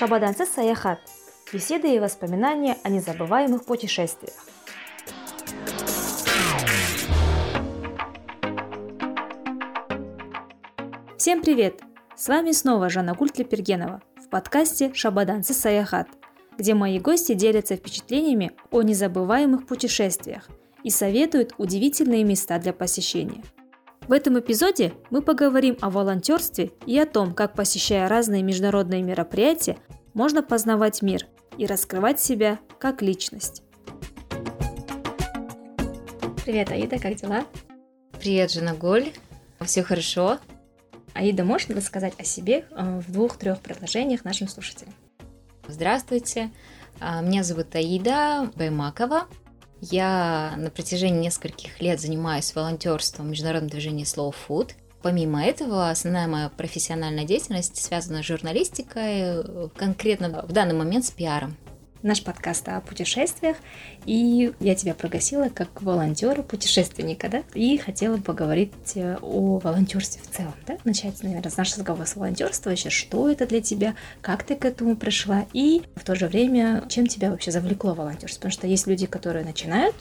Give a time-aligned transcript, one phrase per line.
[0.00, 0.98] Шабаданцы Саяхат.
[1.52, 4.32] Беседы и воспоминания о незабываемых путешествиях.
[11.18, 11.82] Всем привет!
[12.16, 16.08] С вами снова Жанна Гультли Пергенова в подкасте «Шабаданцы Саяхат»,
[16.56, 20.48] где мои гости делятся впечатлениями о незабываемых путешествиях
[20.82, 23.42] и советуют удивительные места для посещения–
[24.06, 29.76] в этом эпизоде мы поговорим о волонтерстве и о том, как посещая разные международные мероприятия,
[30.14, 31.26] можно познавать мир
[31.58, 33.62] и раскрывать себя как личность.
[36.44, 37.44] Привет, Аида, как дела?
[38.18, 39.12] Привет, Жена Голь.
[39.60, 40.38] Все хорошо?
[41.14, 44.94] Аида, можешь рассказать о себе э, в двух-трех предложениях нашим слушателям?
[45.68, 46.50] Здравствуйте,
[46.98, 49.28] а, меня зовут Аида Баймакова.
[49.80, 54.72] Я на протяжении нескольких лет занимаюсь волонтерством в международном движении Slow Food.
[55.02, 61.56] Помимо этого, основная моя профессиональная деятельность связана с журналистикой, конкретно в данный момент с пиаром
[62.02, 63.56] наш подкаст о путешествиях,
[64.06, 70.34] и я тебя пригласила как волонтера, путешественника, да, и хотела поговорить э, о волонтерстве в
[70.34, 74.42] целом, да, начать, наверное, с нашего разговора с волонтерства, вообще, что это для тебя, как
[74.44, 78.52] ты к этому пришла, и в то же время, чем тебя вообще завлекло волонтерство, потому
[78.52, 79.96] что есть люди, которые начинают,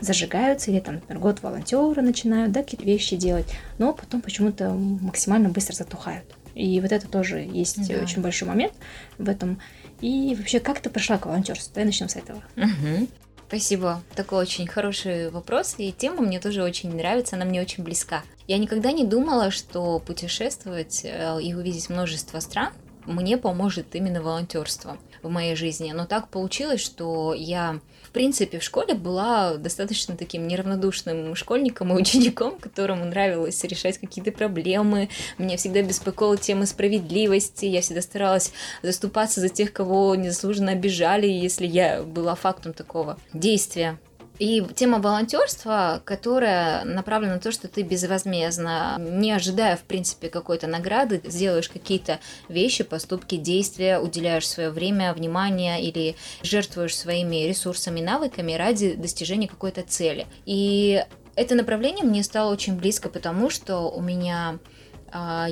[0.00, 3.46] зажигаются, или там, например, год волонтера начинают, да, какие-то вещи делать,
[3.78, 6.24] но потом почему-то максимально быстро затухают.
[6.54, 8.02] И вот это тоже есть да.
[8.02, 8.74] очень большой момент
[9.18, 9.60] в этом.
[10.00, 11.72] И вообще, как ты пришла к волонтерству?
[11.74, 12.42] Давай начнем с этого.
[12.56, 13.08] Угу.
[13.48, 14.00] Спасибо.
[14.14, 18.22] Такой очень хороший вопрос, и тема мне тоже очень нравится, она мне очень близка.
[18.46, 22.72] Я никогда не думала, что путешествовать э, и увидеть множество стран
[23.06, 25.92] мне поможет именно волонтерство в моей жизни.
[25.92, 31.96] Но так получилось, что я, в принципе, в школе была достаточно таким неравнодушным школьником и
[32.00, 35.08] учеником, которому нравилось решать какие-то проблемы.
[35.38, 37.66] Меня всегда беспокоила тема справедливости.
[37.66, 43.98] Я всегда старалась заступаться за тех, кого незаслуженно обижали, если я была фактом такого действия.
[44.40, 50.66] И тема волонтерства, которая направлена на то, что ты безвозмездно, не ожидая, в принципе, какой-то
[50.66, 58.54] награды, сделаешь какие-то вещи, поступки, действия, уделяешь свое время, внимание или жертвуешь своими ресурсами, навыками
[58.54, 60.26] ради достижения какой-то цели.
[60.46, 61.04] И
[61.36, 64.58] это направление мне стало очень близко, потому что у меня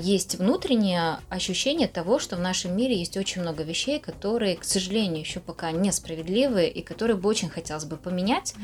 [0.01, 5.21] есть внутреннее ощущение того, что в нашем мире есть очень много вещей, которые, к сожалению,
[5.21, 8.55] еще пока несправедливы и которые бы очень хотелось бы поменять.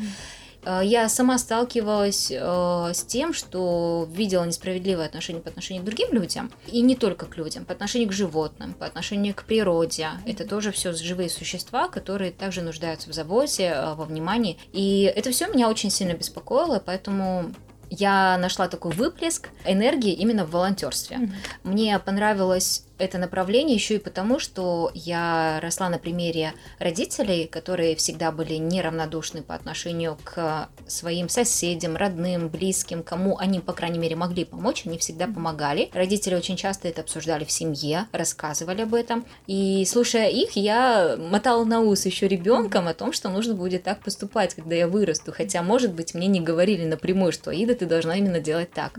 [0.64, 6.12] А, я сама сталкивалась э, с тем, что видела несправедливое отношение по отношению к другим
[6.12, 10.08] людям, и не только к людям, по отношению к животным, по отношению к природе.
[10.26, 14.58] Это тоже все живые существа, которые также нуждаются в заботе, э, во внимании.
[14.72, 17.52] И это все меня очень сильно беспокоило, поэтому
[17.98, 21.16] я нашла такой выплеск энергии именно в волонтерстве.
[21.16, 21.32] Mm-hmm.
[21.64, 28.30] Мне понравилось это направление еще и потому, что я росла на примере родителей, которые всегда
[28.30, 34.44] были неравнодушны по отношению к своим соседям, родным, близким, кому они, по крайней мере, могли
[34.44, 35.90] помочь, они всегда помогали.
[35.92, 39.24] Родители очень часто это обсуждали в семье, рассказывали об этом.
[39.46, 44.00] И слушая их, я мотала на ус еще ребенком о том, что нужно будет так
[44.00, 45.32] поступать, когда я вырасту.
[45.32, 48.98] Хотя, может быть, мне не говорили напрямую, что Ида, ты должна именно делать так.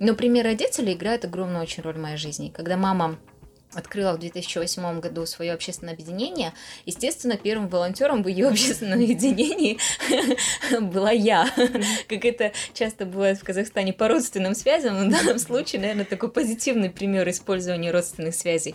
[0.00, 2.52] Но пример родителей играет огромную очень роль в моей жизни.
[2.54, 3.18] Когда мама
[3.78, 6.52] открыла в 2008 году свое общественное объединение.
[6.84, 9.78] Естественно, первым волонтером в ее общественном объединении
[10.80, 11.48] была я.
[12.08, 16.90] Как это часто бывает в Казахстане по родственным связям, в данном случае, наверное, такой позитивный
[16.90, 18.74] пример использования родственных связей.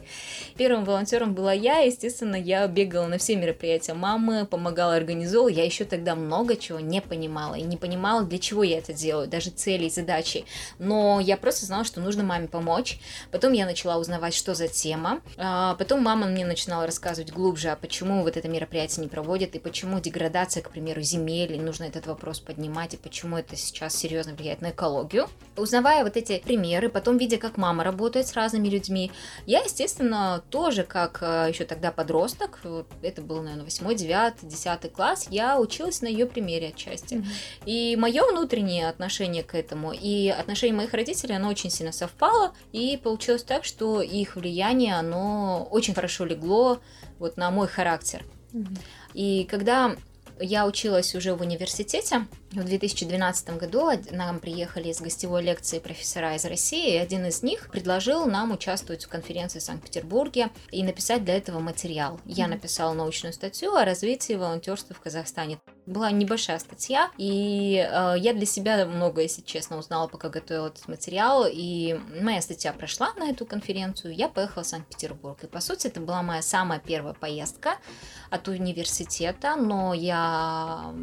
[0.56, 5.58] Первым волонтером была я, естественно, я бегала на все мероприятия мамы, помогала организовывать.
[5.58, 9.28] Я еще тогда много чего не понимала и не понимала, для чего я это делаю,
[9.28, 10.46] даже цели и задачи.
[10.80, 13.00] Но я просто знала, что нужно маме помочь.
[13.31, 14.93] Потом я начала узнавать, что за тема.
[15.38, 19.59] А, потом мама мне начинала рассказывать глубже, а почему вот это мероприятие не проводят, и
[19.59, 24.34] почему деградация, к примеру, земель, и нужно этот вопрос поднимать, и почему это сейчас серьезно
[24.34, 25.28] влияет на экологию.
[25.56, 29.12] Узнавая вот эти примеры, потом видя, как мама работает с разными людьми,
[29.45, 32.60] я, естественно, тоже, как а, еще тогда подросток,
[33.01, 37.16] это был, наверное, 8, 9, 10 класс, я училась на ее примере отчасти.
[37.16, 37.63] Mm-hmm.
[37.66, 43.00] И мое внутреннее отношение к этому и отношение моих родителей, оно очень сильно совпало, и
[43.01, 46.80] получилось так, что их влияние влияние, оно очень хорошо легло
[47.20, 48.24] вот на мой характер.
[48.54, 48.80] Mm-hmm.
[49.14, 49.96] И когда
[50.40, 52.25] я училась уже в университете.
[52.56, 57.72] В 2012 году нам приехали из гостевой лекции профессора из России, и один из них
[57.72, 62.20] предложил нам участвовать в конференции в Санкт-Петербурге и написать для этого материал.
[62.26, 65.58] Я написала научную статью о развитии волонтерства в Казахстане.
[65.88, 70.88] была небольшая статья, и э, я для себя много, если честно, узнала, пока готовила этот
[70.88, 75.88] материал, и моя статья прошла на эту конференцию, я поехала в Санкт-Петербург, и по сути
[75.88, 77.78] это была моя самая первая поездка
[78.30, 80.94] от университета, но я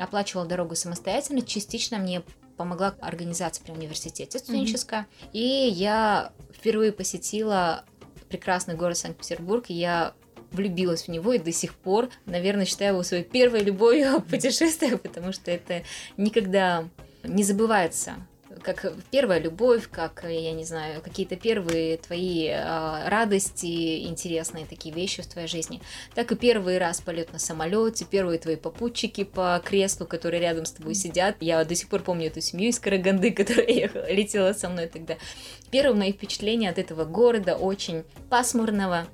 [0.00, 2.22] оплачивала дорогу самостоятельно, частично мне
[2.56, 5.28] помогла организация при университете студенческая, mm-hmm.
[5.32, 7.84] и я впервые посетила
[8.28, 10.14] прекрасный город Санкт-Петербург, я
[10.52, 15.00] влюбилась в него и до сих пор, наверное, считаю его своей первой любовью в путешествиях,
[15.00, 15.82] потому что это
[16.16, 16.88] никогда
[17.22, 18.14] не забывается
[18.62, 25.22] как первая любовь, как, я не знаю, какие-то первые твои э, радости, интересные такие вещи
[25.22, 25.80] в твоей жизни,
[26.14, 30.72] так и первый раз полет на самолете, первые твои попутчики по креслу, которые рядом с
[30.72, 31.36] тобой сидят.
[31.40, 35.16] Я до сих пор помню эту семью из Караганды, которая ехала, летела со мной тогда.
[35.70, 39.06] Первые мои впечатления от этого города очень пасмурного,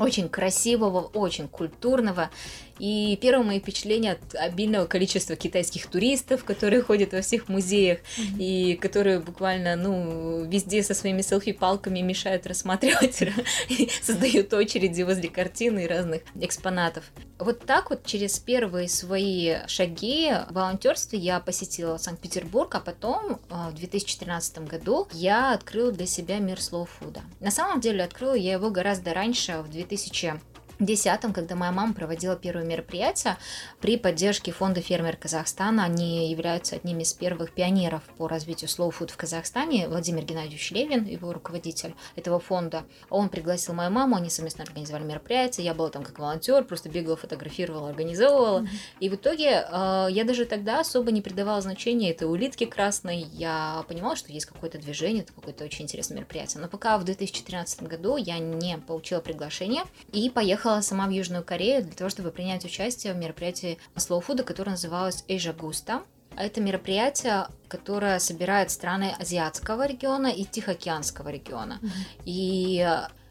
[0.00, 2.30] очень красивого, очень культурного.
[2.78, 8.38] И первое мои впечатления от обильного количества китайских туристов, которые ходят во всех музеях mm-hmm.
[8.38, 13.22] и которые буквально, ну, везде со своими селфи-палками мешают рассматривать,
[14.02, 17.04] создают очереди возле картины и разных экспонатов.
[17.38, 23.70] Вот так вот через первые свои шаги в волонтерстве я посетила Санкт-Петербург, а потом э,
[23.70, 27.22] в 2013 году я открыла для себя мир слоу-фуда.
[27.40, 30.40] На самом деле открыла я его гораздо раньше, в 2000
[30.78, 33.36] 2010, когда моя мама проводила первое мероприятие
[33.80, 35.84] при поддержке фонда «Фермер Казахстана».
[35.84, 39.88] Они являются одними из первых пионеров по развитию slow food в Казахстане.
[39.88, 45.66] Владимир Геннадьевич Левин, его руководитель этого фонда, он пригласил мою маму, они совместно организовали мероприятие.
[45.66, 48.60] Я была там как волонтер, просто бегала, фотографировала, организовывала.
[48.60, 48.68] Mm-hmm.
[49.00, 53.22] И в итоге э, я даже тогда особо не придавала значения этой улитке красной.
[53.32, 56.62] Я понимала, что есть какое-то движение, это какое-то очень интересное мероприятие.
[56.62, 59.82] Но пока в 2013 году я не получила приглашение
[60.12, 64.22] и поехала поехала сама в Южную Корею для того, чтобы принять участие в мероприятии Slow
[64.22, 66.02] Food, которое называлось Asia Gusta.
[66.36, 71.78] Это мероприятие, которое собирает страны азиатского региона и Тихоокеанского региона.
[71.80, 72.22] Mm-hmm.
[72.26, 72.86] И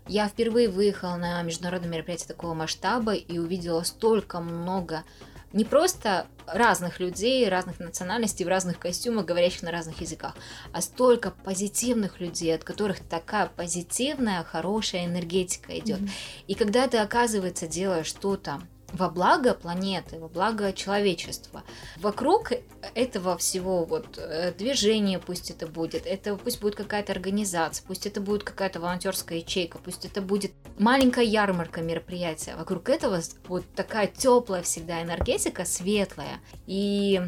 [0.08, 5.04] я впервые выехала на международное мероприятие такого масштаба и увидела столько много
[5.58, 10.36] не просто разных людей, разных национальностей, в разных костюмах, говорящих на разных языках,
[10.72, 16.00] а столько позитивных людей, от которых такая позитивная, хорошая энергетика идет.
[16.00, 16.44] Mm-hmm.
[16.48, 18.62] И когда ты, оказывается, делаешь что-то
[18.94, 21.64] во благо планеты, во благо человечества.
[21.98, 22.54] Вокруг
[22.96, 28.22] этого всего вот э, движения пусть это будет, это пусть будет какая-то организация, пусть это
[28.22, 32.56] будет какая-то волонтерская ячейка, пусть это будет маленькая ярмарка мероприятия.
[32.56, 36.40] Вокруг этого вот такая теплая всегда энергетика, светлая.
[36.66, 37.22] И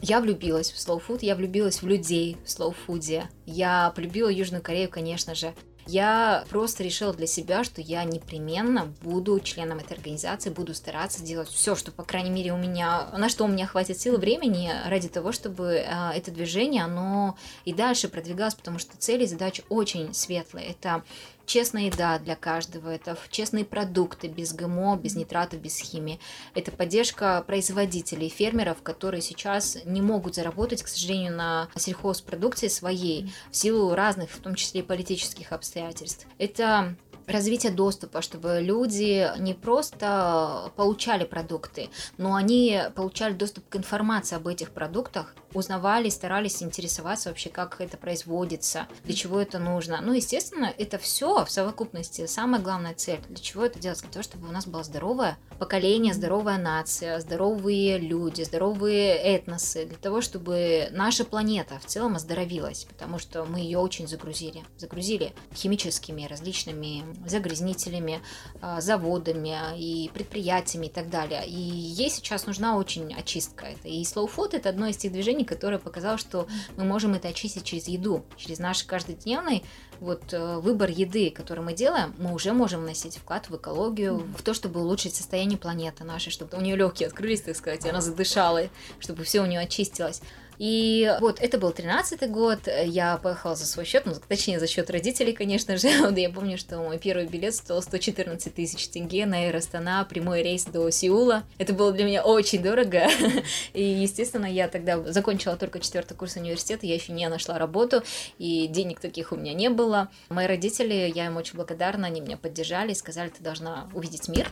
[0.00, 3.24] я влюбилась в food, я влюбилась в людей в food.
[3.46, 5.54] Я полюбила Южную Корею, конечно же.
[5.86, 11.48] Я просто решила для себя, что я непременно буду членом этой организации, буду стараться делать
[11.48, 14.72] все, что, по крайней мере, у меня, на что у меня хватит сил и времени
[14.86, 19.62] ради того, чтобы э, это движение, оно и дальше продвигалось, потому что цели и задачи
[19.68, 20.68] очень светлые.
[20.68, 21.02] Это
[21.46, 26.20] честная еда для каждого, это честные продукты без ГМО, без нитратов, без химии.
[26.54, 33.56] Это поддержка производителей, фермеров, которые сейчас не могут заработать, к сожалению, на сельхозпродукции своей в
[33.56, 36.26] силу разных, в том числе и политических обстоятельств.
[36.38, 36.96] Это
[37.26, 41.88] развитие доступа, чтобы люди не просто получали продукты,
[42.18, 47.96] но они получали доступ к информации об этих продуктах, узнавали, старались интересоваться вообще, как это
[47.96, 50.00] производится, для чего это нужно.
[50.02, 53.20] Ну, естественно, это все в совокупности самая главная цель.
[53.28, 54.00] Для чего это делать?
[54.00, 59.96] Для того, чтобы у нас было здоровое поколение, здоровая нация, здоровые люди, здоровые этносы, для
[59.96, 64.62] того, чтобы наша планета в целом оздоровилась, потому что мы ее очень загрузили.
[64.76, 68.20] Загрузили химическими различными загрязнителями,
[68.60, 71.46] а, заводами и предприятиями и так далее.
[71.46, 73.66] И ей сейчас нужна очень очистка.
[73.66, 76.46] Это и Slow Food это одно из тех движений, которое показало, что
[76.76, 79.64] мы можем это очистить через еду, через наш каждодневный
[80.00, 84.42] вот э, выбор еды, который мы делаем, мы уже можем вносить вклад в экологию, в
[84.42, 88.00] то, чтобы улучшить состояние планеты нашей, чтобы у нее легкие открылись, так сказать, и она
[88.00, 88.62] задышала,
[88.98, 90.20] чтобы все у нее очистилось.
[90.58, 94.90] И вот это был 13-й год, я поехала за свой счет, ну, точнее, за счет
[94.90, 95.88] родителей, конечно же.
[96.16, 100.90] я помню, что мой первый билет стоил 114 тысяч тенге на Astana, прямой рейс до
[100.90, 101.44] Сеула.
[101.58, 103.08] Это было для меня очень дорого.
[103.72, 108.02] и, естественно, я тогда закончила только четвертый курс университета, я еще не нашла работу,
[108.38, 110.08] и денег таких у меня не было.
[110.28, 114.50] Мои родители, я им очень благодарна, они меня поддержали, сказали, ты должна увидеть мир,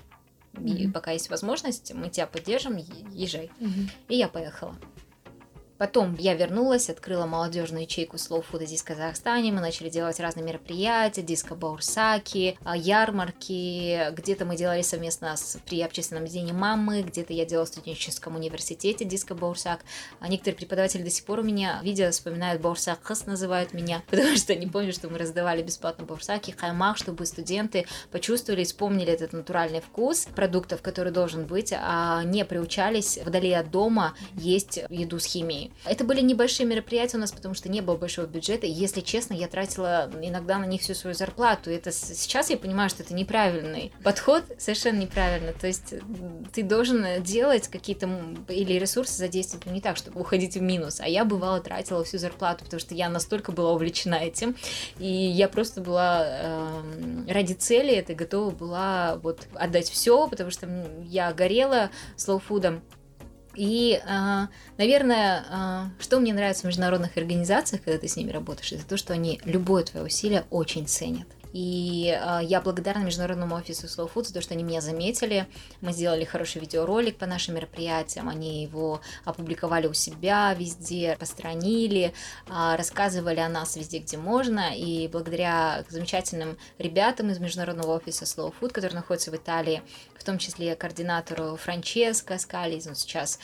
[0.54, 0.92] и mm-hmm.
[0.92, 2.76] пока есть возможность, мы тебя поддержим,
[3.12, 3.50] езжай.
[3.61, 3.90] Mm-hmm.
[4.09, 4.76] И я поехала
[5.82, 9.50] Потом я вернулась, открыла молодежную ячейку Slow Food здесь, в Казахстане.
[9.50, 14.12] Мы начали делать разные мероприятия, диско Баурсаки, ярмарки.
[14.12, 19.04] Где-то мы делали совместно с, при общественном дне мамы, где-то я делала в студенческом университете
[19.04, 19.80] диско Баурсак.
[20.20, 24.36] А некоторые преподаватели до сих пор у меня, видя, вспоминают Баурсак Хас, называют меня, потому
[24.36, 29.80] что они помнят, что мы раздавали бесплатно Баурсаки, хаймах, чтобы студенты почувствовали, вспомнили этот натуральный
[29.80, 35.71] вкус продуктов, который должен быть, а не приучались вдали от дома есть еду с химией.
[35.84, 38.66] Это были небольшие мероприятия у нас, потому что не было большого бюджета.
[38.66, 41.70] И, если честно, я тратила иногда на них всю свою зарплату.
[41.70, 45.52] Это сейчас я понимаю, что это неправильный подход, совершенно неправильно.
[45.52, 45.94] То есть
[46.52, 48.08] ты должен делать какие-то
[48.48, 51.00] или ресурсы задействовать не так, чтобы уходить в минус.
[51.00, 54.56] А я бывало тратила всю зарплату, потому что я настолько была увлечена этим.
[54.98, 56.82] И я просто была э,
[57.28, 60.68] ради цели это готова была вот отдать все, потому что
[61.04, 62.82] я горела слоуфудом.
[63.54, 68.73] И, а, наверное, а, что мне нравится в международных организациях, когда ты с ними работаешь,
[68.73, 71.26] это то, что они любое твое усилие очень ценят.
[71.52, 75.47] И э, я благодарна международному офису Slow Food за то, что они меня заметили.
[75.80, 82.14] Мы сделали хороший видеоролик по нашим мероприятиям, они его опубликовали у себя везде, постранили,
[82.49, 84.75] рассказывали о нас везде, где можно.
[84.75, 89.82] И благодаря замечательным ребятам из международного офиса Slow Food, который находится в Италии,
[90.22, 93.38] в том числе координатору Франческо Скализ, он сейчас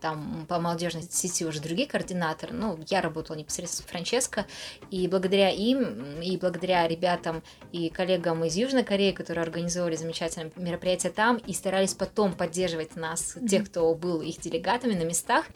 [0.00, 4.46] там по молодежной сети уже другие координаторы, ну, я работала непосредственно с Франческо,
[4.90, 7.42] и благодаря им, и благодаря ребятам
[7.72, 13.36] и коллегам из Южной Кореи, которые организовали замечательные мероприятия там, и старались потом поддерживать нас,
[13.36, 13.48] mm-hmm.
[13.48, 15.46] тех, кто был их делегатами на местах,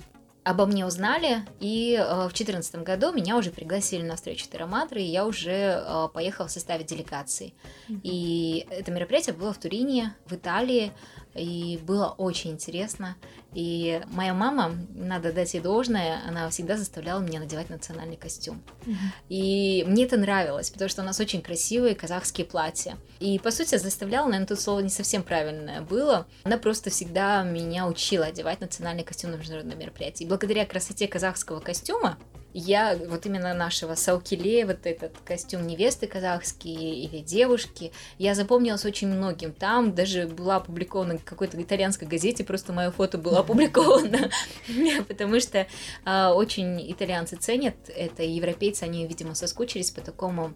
[0.45, 5.05] обо мне узнали, и э, в 2014 году меня уже пригласили на встречу Тераматры, и
[5.05, 7.55] я уже э, поехала в составе делегации.
[7.89, 8.01] Mm-hmm.
[8.03, 10.93] И это мероприятие было в Турине, в Италии,
[11.35, 13.17] и было очень интересно.
[13.55, 18.63] И моя мама, надо дать ей должное, она всегда заставляла меня надевать национальный костюм.
[18.87, 18.95] Mm-hmm.
[19.29, 22.97] И мне это нравилось, потому что у нас очень красивые казахские платья.
[23.21, 26.27] И, по сути, заставляла, наверное, тут слово не совсем правильное было.
[26.45, 30.25] Она просто всегда меня учила одевать национальный костюм на международном мероприятии.
[30.25, 32.19] И благодаря красоте казахского костюма,
[32.55, 39.09] я вот именно нашего Саукиле, вот этот костюм невесты казахский или девушки, я запомнилась очень
[39.09, 39.53] многим.
[39.53, 44.31] Там даже была опубликована в какой-то итальянской газете, просто мое фото было опубликовано,
[45.09, 45.67] потому что
[46.05, 50.55] а, очень итальянцы ценят это, европейцы, они, видимо, соскучились по такому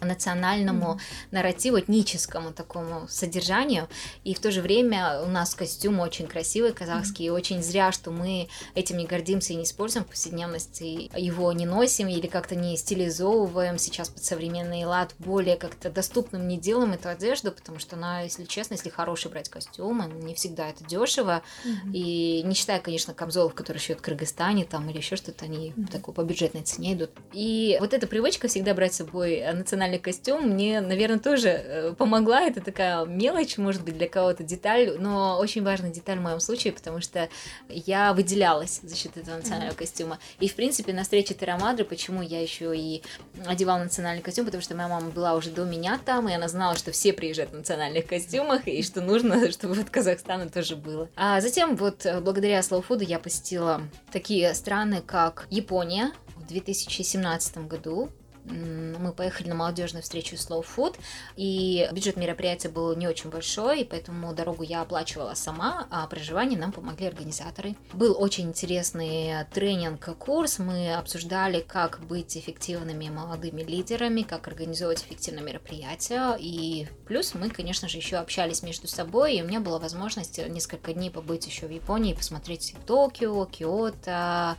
[0.00, 1.28] национальному mm-hmm.
[1.30, 3.88] нарративу, этническому такому содержанию.
[4.24, 7.28] И в то же время у нас костюм очень красивый, казахский, mm-hmm.
[7.28, 11.66] и очень зря, что мы этим не гордимся и не используем в повседневности, его не
[11.66, 17.08] носим или как-то не стилизовываем сейчас под современный лад, более как-то доступным не делаем эту
[17.08, 21.42] одежду, потому что она, если честно, если хороший брать костюм, не всегда это дешево.
[21.64, 21.92] Mm-hmm.
[21.92, 25.90] И не считая, конечно, камзолов, которые шьют в Кыргызстане там или еще что-то, они mm-hmm.
[25.90, 27.10] такой по бюджетной цене идут.
[27.32, 31.94] И вот эта привычка всегда брать с собой национальный национальный костюм мне, наверное, тоже э,
[31.96, 32.42] помогла.
[32.42, 36.72] Это такая мелочь, может быть, для кого-то деталь, но очень важная деталь в моем случае,
[36.72, 37.28] потому что
[37.68, 39.78] я выделялась за счет этого национального mm-hmm.
[39.78, 40.18] костюма.
[40.40, 43.02] И, в принципе, на встрече Терамадры, почему я еще и
[43.46, 46.76] одевала национальный костюм, потому что моя мама была уже до меня там, и она знала,
[46.76, 51.08] что все приезжают в национальных костюмах, и что нужно, чтобы вот Казахстана тоже было.
[51.16, 57.68] А затем вот э, благодаря Slow Food я посетила такие страны, как Япония, в 2017
[57.68, 58.10] году
[58.48, 60.96] мы поехали на молодежную встречу Slow Food,
[61.36, 66.72] и бюджет мероприятия был не очень большой, поэтому дорогу я оплачивала сама, а проживание нам
[66.72, 67.76] помогли организаторы.
[67.92, 76.36] Был очень интересный тренинг-курс, мы обсуждали, как быть эффективными молодыми лидерами, как организовать эффективное мероприятие,
[76.38, 80.92] и плюс мы, конечно же, еще общались между собой, и у меня была возможность несколько
[80.92, 84.56] дней побыть еще в Японии, посмотреть Токио, Киото,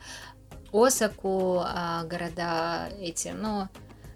[0.72, 3.70] Осаку, а, города эти, но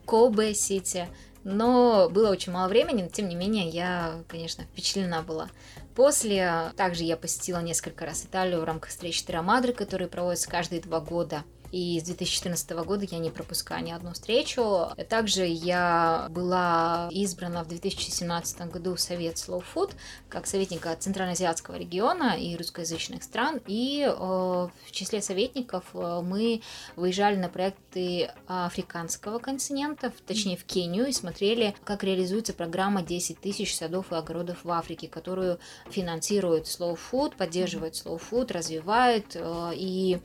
[0.05, 1.07] Кобе, Сити.
[1.43, 5.49] Но было очень мало времени, но тем не менее я, конечно, впечатлена была.
[5.93, 10.99] После также я посетила несколько раз Италию в рамках встречи Терамадры, которые проводятся каждые два
[11.01, 14.89] года и с 2014 года я не пропускаю ни одну встречу.
[15.09, 19.93] Также я была избрана в 2017 году в Совет Slow Food
[20.29, 26.61] как советника Центральноазиатского региона и русскоязычных стран, и э, в числе советников э, мы
[26.95, 33.75] выезжали на проекты африканского континента, точнее в Кению, и смотрели, как реализуется программа 10 тысяч
[33.75, 35.57] садов и огородов в Африке, которую
[35.89, 40.19] финансирует Slow Food, поддерживает Slow Food, развивает, э, и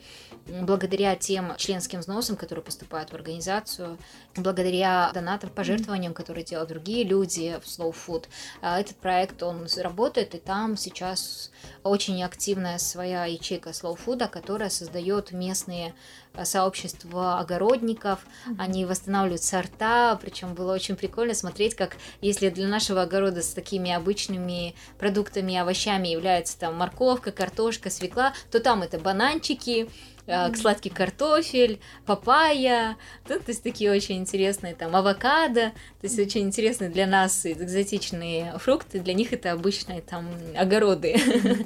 [0.46, 3.96] благодаря тем тем членским взносам, которые поступают в организацию,
[4.34, 8.24] благодаря донатам, пожертвованиям, которые делают другие люди в Slow Food.
[8.60, 11.52] А, этот проект, он работает, и там сейчас
[11.84, 15.94] очень активная своя ячейка Slow Food, которая создает местные
[16.34, 18.26] а, сообщества огородников,
[18.58, 23.92] они восстанавливают сорта, причем было очень прикольно смотреть, как если для нашего огорода с такими
[23.92, 29.88] обычными продуктами, овощами является там морковка, картошка, свекла, то там это бананчики,
[30.28, 30.56] mm-hmm.
[30.56, 32.96] сладкий картофель, папайя,
[33.28, 38.58] ну, то есть такие очень интересные там авокадо, то есть очень интересные для нас экзотичные
[38.58, 41.16] фрукты, для них это обычные там огороды,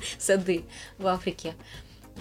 [0.19, 0.64] сады
[0.99, 1.54] в Африке.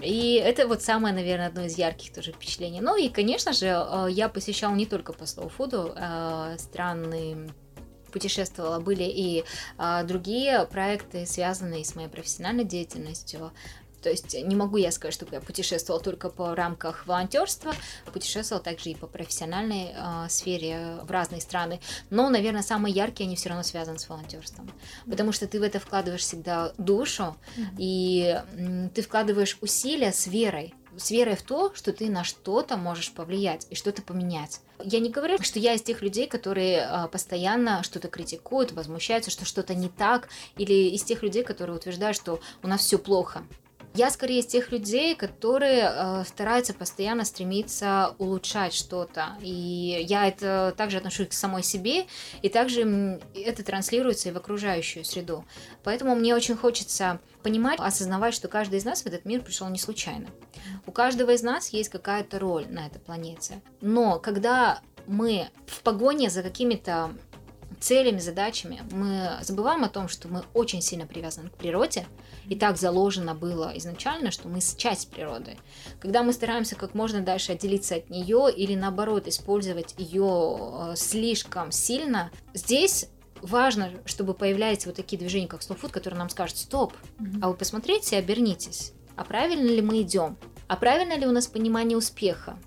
[0.01, 2.81] И это вот самое, наверное, одно из ярких тоже впечатлений.
[2.81, 7.49] Ну и, конечно же, э, я посещала не только по Food э, страны
[8.11, 9.43] путешествовала, были и
[9.77, 13.51] а, другие проекты, связанные с моей профессиональной деятельностью.
[14.01, 17.73] То есть не могу я сказать, что я путешествовала только по рамках волонтерства,
[18.11, 21.79] путешествовала также и по профессиональной э, сфере в разные страны.
[22.09, 24.69] Но, наверное, самые яркие они все равно связаны с волонтерством,
[25.07, 27.35] потому что ты в это вкладываешь всегда душу,
[27.77, 32.77] и м, ты вкладываешь усилия с верой с верой в то, что ты на что-то
[32.77, 34.59] можешь повлиять и что-то поменять.
[34.83, 39.45] Я не говорю, что я из тех людей, которые а, постоянно что-то критикуют, возмущаются, что
[39.45, 40.27] что-то не так,
[40.57, 43.43] или из тех людей, которые утверждают, что у нас все плохо.
[43.93, 49.37] Я скорее из тех людей, которые э, стараются постоянно стремиться улучшать что-то.
[49.41, 52.05] И я это также отношусь к самой себе,
[52.41, 55.43] и также это транслируется и в окружающую среду.
[55.83, 59.79] Поэтому мне очень хочется понимать, осознавать, что каждый из нас в этот мир пришел не
[59.79, 60.27] случайно.
[60.85, 63.61] У каждого из нас есть какая-то роль на этой планете.
[63.81, 67.11] Но когда мы в погоне за какими-то
[67.81, 72.05] целями, задачами, мы забываем о том, что мы очень сильно привязаны к природе,
[72.47, 75.57] и так заложено было изначально, что мы часть природы.
[75.99, 81.71] Когда мы стараемся как можно дальше отделиться от нее или наоборот использовать ее э, слишком
[81.71, 83.07] сильно, здесь
[83.41, 86.93] важно, чтобы появлялись вот такие движения, как Slow Food, которые нам скажут, стоп,
[87.41, 91.47] а вы посмотрите и обернитесь, а правильно ли мы идем, а правильно ли у нас
[91.47, 92.57] понимание успеха,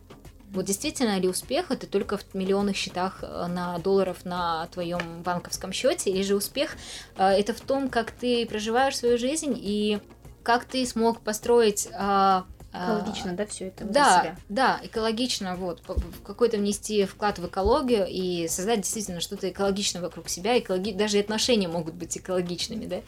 [0.55, 5.73] вот действительно ли успех это только в миллионных счетах э, на долларов на твоем банковском
[5.73, 6.77] счете, или же успех
[7.17, 10.01] э, это в том, как ты проживаешь свою жизнь и
[10.43, 14.37] как ты смог построить а, а, экологично, да, все это да, себя.
[14.49, 15.83] Да, экологично, вот,
[16.25, 20.93] какой-то внести вклад в экологию и создать действительно что-то экологичное вокруг себя, экологи...
[20.93, 23.01] даже отношения могут быть экологичными, да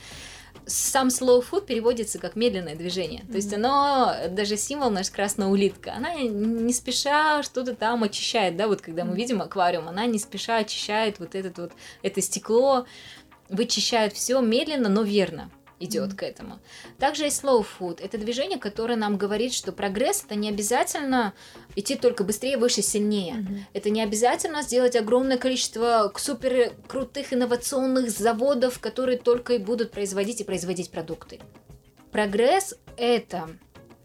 [0.67, 3.23] сам slow food переводится как медленное движение.
[3.23, 3.31] Mm-hmm.
[3.31, 8.67] То есть оно, даже символ наш красная улитка, она не спеша что-то там очищает, да,
[8.67, 12.87] вот когда мы видим аквариум, она не спеша очищает вот этот вот, это стекло,
[13.49, 16.17] вычищает все медленно, но верно идет mm-hmm.
[16.17, 16.59] к этому.
[16.99, 18.01] Также и slow food.
[18.03, 21.35] Это движение, которое нам говорит, что прогресс это не обязательно
[21.75, 23.35] идти только быстрее, выше, сильнее.
[23.35, 23.61] Mm-hmm.
[23.75, 30.41] Это не обязательно сделать огромное количество супер крутых инновационных заводов, которые только и будут производить
[30.41, 31.41] и производить продукты.
[32.11, 33.49] Прогресс это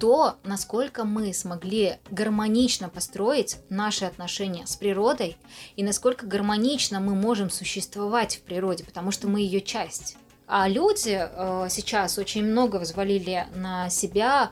[0.02, 5.38] то, насколько мы смогли гармонично построить наши отношения с природой
[5.76, 10.18] и насколько гармонично мы можем существовать в природе, потому что мы ее часть.
[10.54, 14.52] А люди э, сейчас очень много взвалили на себя,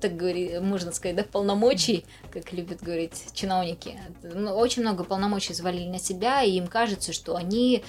[0.00, 3.98] так говори, можно сказать, да, полномочий, как любят говорить чиновники.
[4.22, 7.82] Ну, очень много полномочий взвалили на себя, и им кажется, что они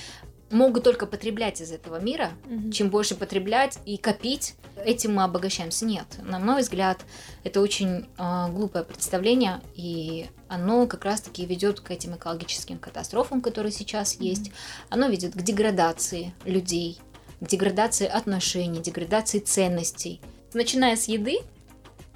[0.49, 2.31] могут только потреблять из этого мира.
[2.45, 2.71] Mm-hmm.
[2.71, 5.85] Чем больше потреблять и копить, этим мы обогащаемся.
[5.85, 7.05] Нет, на мой взгляд,
[7.43, 13.71] это очень э, глупое представление, и оно как раз-таки ведет к этим экологическим катастрофам, которые
[13.71, 14.23] сейчас mm-hmm.
[14.23, 14.51] есть.
[14.89, 16.99] Оно ведет к деградации людей,
[17.41, 20.21] деградации отношений, деградации ценностей.
[20.53, 21.39] Начиная с еды,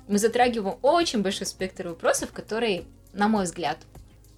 [0.07, 3.79] мы затрагиваем очень большой спектр вопросов, который, на мой взгляд,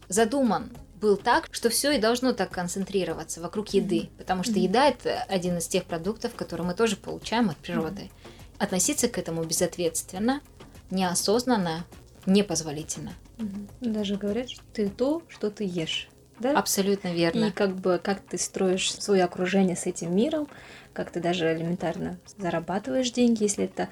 [0.08, 4.17] задуман был так, что все и должно так концентрироваться вокруг еды, mm-hmm.
[4.17, 4.60] потому что mm-hmm.
[4.60, 8.04] еда это один из тех продуктов, которые мы тоже получаем от природы.
[8.04, 8.63] Mm-hmm.
[8.63, 10.41] Относиться к этому безответственно,
[10.89, 11.86] неосознанно,
[12.26, 13.13] непозволительно.
[13.38, 13.91] Mm-hmm.
[13.91, 16.58] Даже говорят, что ты то, что ты ешь да?
[16.58, 17.45] Абсолютно верно.
[17.45, 20.47] И как бы как ты строишь свое окружение с этим миром,
[20.93, 23.89] как ты даже элементарно зарабатываешь деньги, если это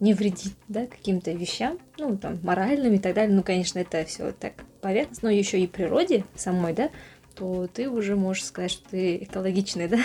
[0.00, 3.34] не вредит, да, каким-то вещам, ну, там, моральным и так далее.
[3.34, 6.90] Ну, конечно, это все так поверхностно, но еще и природе самой, да,
[7.34, 9.98] то ты уже можешь сказать, что ты экологичный, да?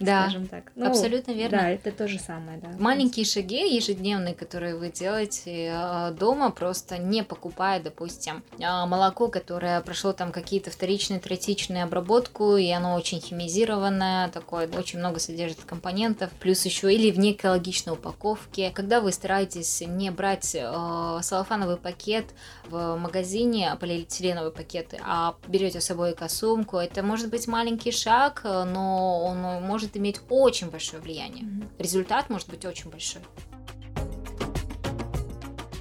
[0.00, 0.72] Да, Скажем так.
[0.74, 1.58] Ну, абсолютно верно.
[1.58, 2.70] Да, это то же самое, да.
[2.78, 9.80] Маленькие шаги ежедневные, которые вы делаете а, дома, просто не покупая, допустим, а, молоко, которое
[9.80, 16.30] прошло там какие-то вторичные, третичные обработку, и оно очень химизированное, такое, очень много содержит компонентов,
[16.40, 18.70] плюс еще или в неэкологичной упаковке.
[18.70, 22.26] Когда вы стараетесь не брать э, салофановый пакет
[22.68, 26.14] в магазине, полиэтиленовые пакеты, а берете с собой
[26.62, 31.44] экосумку, это может быть маленький шаг, но он может иметь очень большое влияние.
[31.78, 33.22] Результат может быть очень большой.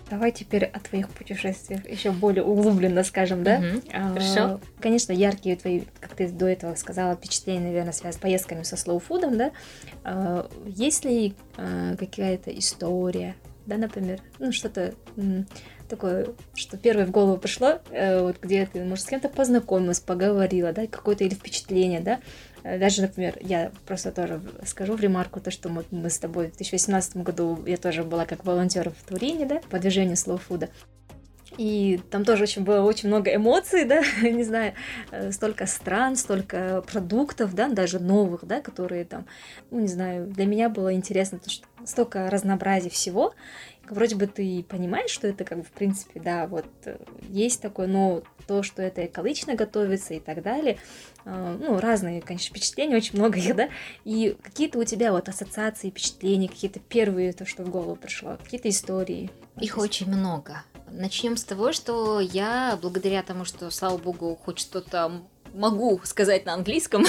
[0.10, 3.60] Давай теперь о твоих путешествиях еще более углубленно скажем, да?
[3.60, 4.60] Угу, а, хорошо.
[4.82, 9.38] Конечно, яркие твои, как ты до этого сказала, впечатления, наверное, связаны с поездками со слоуфудом,
[9.38, 9.52] да?
[10.04, 14.94] А, есть ли а, какая-то история, да, например, ну что-то
[15.92, 20.72] такое, что первое в голову пришло, э, вот где ты, может, с кем-то познакомилась, поговорила,
[20.72, 22.22] да, какое-то или впечатление, да,
[22.64, 26.48] э, даже, например, я просто тоже скажу в ремарку то, что мы, мы с тобой
[26.48, 30.70] в 2018 году, я тоже была как волонтер в Турине, да, по движению Slow Food.
[31.58, 34.74] И там тоже очень было очень много эмоций, да, не знаю,
[35.12, 39.26] э, столько стран, столько продуктов, да, даже новых, да, которые там,
[39.70, 43.34] ну, не знаю, для меня было интересно, то, что столько разнообразия всего,
[43.90, 46.98] вроде бы ты понимаешь, что это как бы в принципе, да, вот э,
[47.30, 50.78] есть такое, но то, что это экологично готовится и так далее,
[51.26, 53.70] э, ну, разные, конечно, впечатления, очень много их, да,
[54.06, 58.70] и какие-то у тебя вот ассоциации, впечатления, какие-то первые, то, что в голову пришло, какие-то
[58.70, 59.30] истории.
[59.60, 60.64] Их очень много.
[60.94, 65.22] Начнем с того, что я, благодаря тому, что, слава богу, хоть что-то
[65.54, 67.06] могу сказать на английском.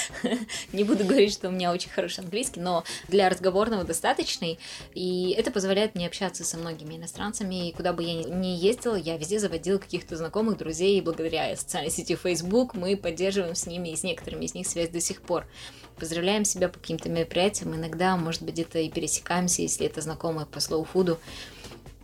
[0.72, 4.58] Не буду говорить, что у меня очень хороший английский, но для разговорного достаточный.
[4.94, 7.68] И это позволяет мне общаться со многими иностранцами.
[7.68, 10.98] И куда бы я ни ездила, я везде заводила каких-то знакомых, друзей.
[10.98, 14.88] И благодаря социальной сети Facebook мы поддерживаем с ними и с некоторыми из них связь
[14.88, 15.46] до сих пор.
[15.96, 17.74] Поздравляем себя по каким-то мероприятиям.
[17.74, 21.18] Иногда, может быть, где-то и пересекаемся, если это знакомые по слоу-фуду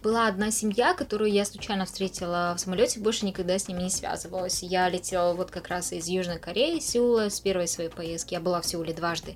[0.06, 4.62] была одна семья, которую я случайно встретила в самолете, больше никогда с ними не связывалась.
[4.62, 8.34] Я летела вот как раз из Южной Кореи, Сеула, с первой своей поездки.
[8.34, 9.34] Я была в Сеуле дважды.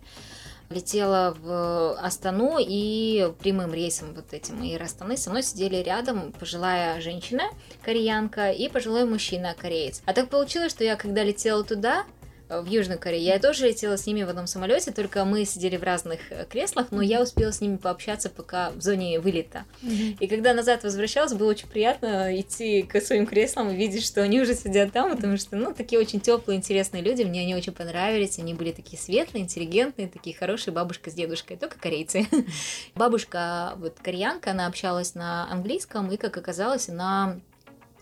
[0.69, 7.01] Летела в Астану и прямым рейсом вот этим и Астаны со мной сидели рядом пожилая
[7.01, 7.43] женщина,
[7.83, 10.03] кореянка, и пожилой мужчина, кореец.
[10.07, 12.05] А так получилось, что я когда летела туда,
[12.51, 13.23] в Южную Корею.
[13.23, 16.89] Я тоже летела с ними в одном самолете, только мы сидели в разных э, креслах,
[16.91, 19.65] но я успела с ними пообщаться пока в зоне вылета.
[19.83, 24.41] И когда назад возвращалась, было очень приятно идти к своим креслам и видеть, что они
[24.41, 28.39] уже сидят там, потому что, ну, такие очень теплые, интересные люди, мне они очень понравились,
[28.39, 32.27] они были такие светлые, интеллигентные, такие хорошие, бабушка с дедушкой, только корейцы.
[32.95, 37.39] Бабушка, вот кореянка, она общалась на английском, и, как оказалось, она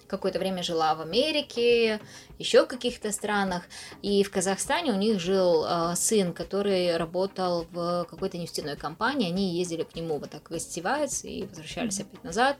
[0.09, 2.01] какое-то время жила в Америке,
[2.38, 3.62] еще в каких-то странах.
[4.03, 9.29] И в Казахстане у них жил э, сын, который работал в какой-то нефтяной компании.
[9.29, 12.57] Они ездили к нему вот так гостевать и возвращались опять назад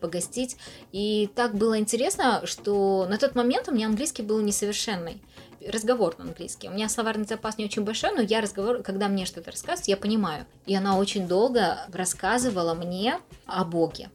[0.00, 0.56] погостить.
[0.92, 5.22] И так было интересно, что на тот момент у меня английский был несовершенный
[5.66, 6.68] разговор на английский.
[6.68, 9.96] У меня словарный запас не очень большой, но я разговор, когда мне что-то рассказывают, я
[9.96, 10.46] понимаю.
[10.66, 14.10] И она очень долго рассказывала мне о Боге.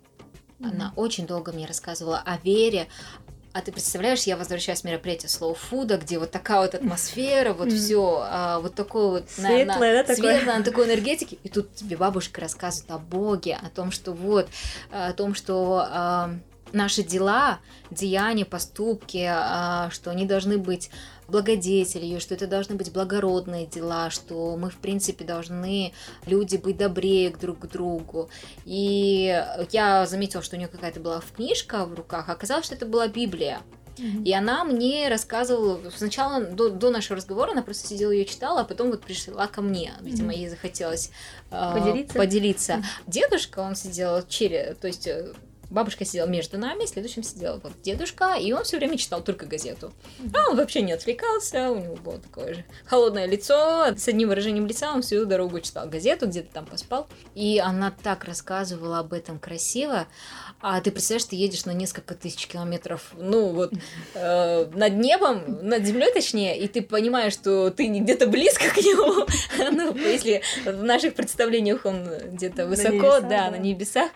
[0.64, 2.88] Она очень долго мне рассказывала о вере,
[3.54, 7.68] а ты представляешь, я возвращаюсь с мероприятия Slow Food, где вот такая вот атмосфера, вот
[7.68, 7.76] mm.
[7.76, 10.58] все, а, вот такое вот светлое, на, на, да, светлое, такое?
[10.58, 14.48] на такой энергетике, и тут тебе бабушка рассказывает о Боге, о том, что вот,
[14.92, 16.32] о том, что а,
[16.72, 17.60] наши дела,
[17.92, 20.90] деяния, поступки, а, что они должны быть
[21.34, 25.94] благодетелью, что это должны быть благородные дела, что мы, в принципе, должны,
[26.28, 28.30] люди, быть добрее друг к другу.
[28.66, 32.86] И я заметила, что у нее какая-то была книжка в руках, а оказалось, что это
[32.86, 33.60] была Библия.
[34.26, 38.64] И она мне рассказывала, сначала до, до нашего разговора она просто сидела ее читала, а
[38.64, 39.94] потом вот пришла ко мне.
[40.02, 41.12] Видимо, ей захотелось
[41.52, 42.18] э, поделиться.
[42.18, 42.84] поделиться.
[43.06, 45.34] Дедушка, он сидел через, то есть э,
[45.74, 49.92] Бабушка сидела между нами, следующим сидел вот дедушка, и он все время читал только газету.
[50.32, 54.68] А он вообще не отвлекался, у него было такое же холодное лицо, с одним выражением
[54.68, 57.08] лица он всю дорогу читал газету, где-то там поспал.
[57.34, 60.06] И она так рассказывала об этом красиво,
[60.62, 63.74] а ты представляешь, ты едешь на несколько тысяч километров, ну вот,
[64.14, 68.78] э, над небом, над землей точнее, и ты понимаешь, что ты не где-то близко к
[68.78, 69.28] нему,
[69.72, 74.12] ну, если в наших представлениях он где-то высоко, да, на небесах,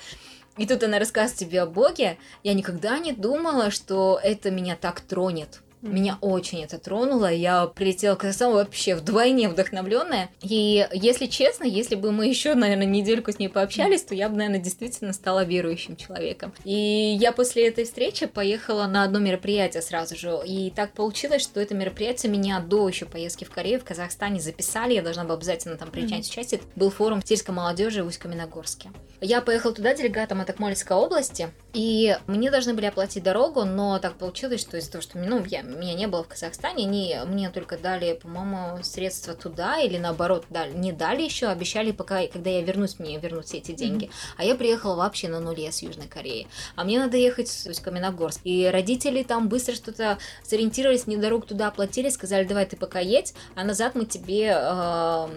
[0.58, 2.17] и тут она рассказывает тебе о Боге.
[2.43, 5.62] Я никогда не думала, что это меня так тронет.
[5.82, 5.93] Mm-hmm.
[5.93, 7.32] Меня очень это тронуло.
[7.32, 10.30] Я прилетела в Казахстан вообще вдвойне вдохновленная.
[10.41, 14.38] И если честно, если бы мы еще, наверное, недельку с ней пообщались, то я бы,
[14.38, 16.52] наверное, действительно стала верующим человеком.
[16.63, 20.39] И я после этой встречи поехала на одно мероприятие сразу же.
[20.46, 24.96] И так получилось, что это мероприятие меня до еще поездки в Корею, в Казахстане записали.
[24.96, 26.32] Я должна была обязательно там принять mm-hmm.
[26.32, 26.62] участие.
[26.76, 28.89] Был форум сельской молодежи в Усть-Каменогорске.
[29.20, 34.16] Я поехала туда делегатом от Акмольской области, и мне должны были оплатить дорогу, но так
[34.18, 37.78] получилось, что из-за того, что ну, я, меня не было в Казахстане, они мне только
[37.78, 43.00] дали, по-моему, средства туда, или наоборот, дали, не дали еще, обещали, пока, когда я вернусь,
[43.00, 44.06] мне вернут все эти деньги.
[44.06, 44.36] Mm-hmm.
[44.38, 46.48] А я приехала вообще на нуле с Южной Кореи.
[46.76, 48.42] А мне надо ехать в Каменогорск.
[48.44, 53.34] И родители там быстро что-то сориентировались, мне дорогу туда оплатили, сказали, давай ты пока едь,
[53.56, 55.28] а назад мы тебе э,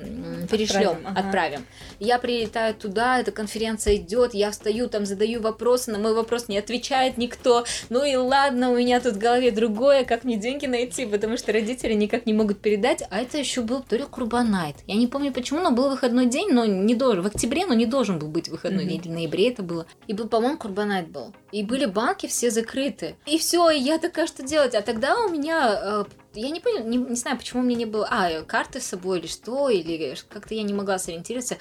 [0.50, 1.06] перешлем, отправим.
[1.06, 1.20] Ага.
[1.20, 1.66] отправим.
[1.98, 6.58] Я прилетаю туда, эта конференция идет, я встаю, там задаю вопросы, на мой вопрос не
[6.58, 7.64] отвечает никто.
[7.88, 11.52] Ну и ладно, у меня тут в голове другое, как мне деньги найти, потому что
[11.52, 13.02] родители никак не могут передать.
[13.10, 14.76] А это еще был то ли Курбанайт.
[14.86, 17.86] Я не помню почему, но был выходной день, но не должен, в октябре, но не
[17.86, 19.08] должен был быть выходной день, mm-hmm.
[19.08, 19.86] в ноябре это было.
[20.06, 21.34] И был, по-моему, Курбанайт был.
[21.52, 23.16] И были банки все закрыты.
[23.26, 24.74] И все, и я такая, что делать?
[24.74, 26.04] А тогда у меня э,
[26.34, 29.18] я не понял, не, не знаю, почему у меня не было, а, карты с собой
[29.18, 31.56] или что, или как-то я не могла сориентироваться.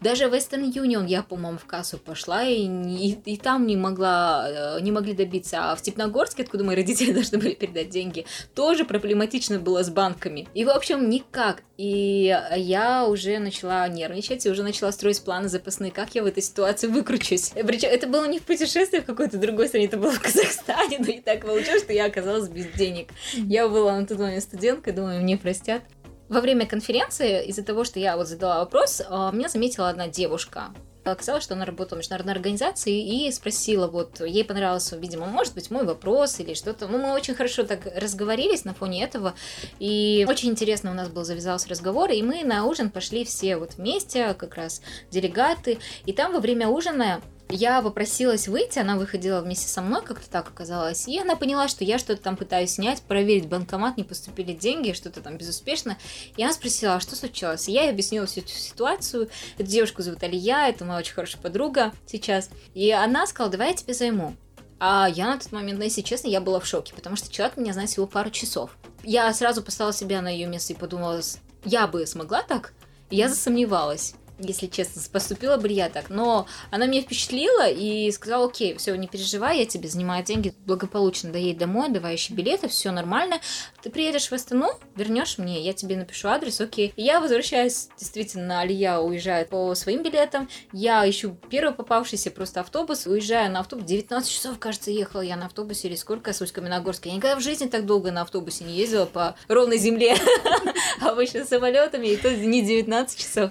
[0.00, 4.80] Даже Western Union я, по-моему, в кассу пошла и, и, и там не могла, э,
[4.80, 5.72] не могли добиться.
[5.72, 10.48] А в Степногорске, откуда мои родители должны были передать деньги, тоже проблематично было с банками.
[10.54, 11.62] И, в общем, никак.
[11.76, 16.42] И я уже начала нервничать и уже начала строить планы запасные, как я в этой
[16.42, 17.50] ситуации выкручусь.
[17.66, 21.06] Причем это было не в путешествии в какой-то другой стране, это было в Казахстане, но
[21.06, 23.08] и так получилось, что я оказалась без денег.
[23.34, 25.82] Я была на момент студенткой, думаю, мне простят.
[26.28, 30.74] Во время конференции, из-за того, что я вот задала вопрос, а, меня заметила одна девушка.
[31.04, 35.70] Оказалось, что она работала в международной организации и спросила, вот, ей понравился, видимо, может быть,
[35.70, 36.88] мой вопрос или что-то.
[36.88, 39.34] Ну, мы очень хорошо так разговорились на фоне этого,
[39.78, 43.74] и очень интересно у нас был завязался разговор, и мы на ужин пошли все вот
[43.74, 49.68] вместе, как раз делегаты, и там во время ужина я попросилась выйти, она выходила вместе
[49.68, 53.48] со мной, как-то так оказалось, и она поняла, что я что-то там пытаюсь снять, проверить
[53.48, 55.96] банкомат, не поступили деньги, что-то там безуспешно.
[56.36, 57.68] И она спросила, а что случилось?
[57.68, 59.28] И я ей объяснила всю эту ситуацию.
[59.58, 62.50] Эту девушку зовут Алия, это моя очень хорошая подруга сейчас.
[62.74, 64.34] И она сказала, давай я тебе займу.
[64.80, 67.72] А я на тот момент, если честно, я была в шоке, потому что человек меня
[67.72, 68.76] знает всего пару часов.
[69.02, 71.20] Я сразу поставила себя на ее место и подумала,
[71.64, 72.72] я бы смогла так?
[73.10, 76.10] Я засомневалась если честно, поступила бы я так.
[76.10, 81.30] Но она меня впечатлила и сказала, окей, все, не переживай, я тебе занимаю деньги, благополучно
[81.30, 83.40] доедь домой, давай еще билеты, все нормально.
[83.82, 86.92] Ты приедешь в Астану, вернешь мне, я тебе напишу адрес, окей.
[86.96, 93.06] И я возвращаюсь, действительно, Алия уезжает по своим билетам, я ищу первый попавшийся просто автобус,
[93.06, 97.08] уезжаю на автобус, 19 часов, кажется, ехала я на автобусе или сколько, с Усть-Каменогорска.
[97.08, 100.16] Я никогда в жизни так долго на автобусе не ездила по ровной земле,
[101.00, 103.50] обычно самолетами, и то не 19 часов.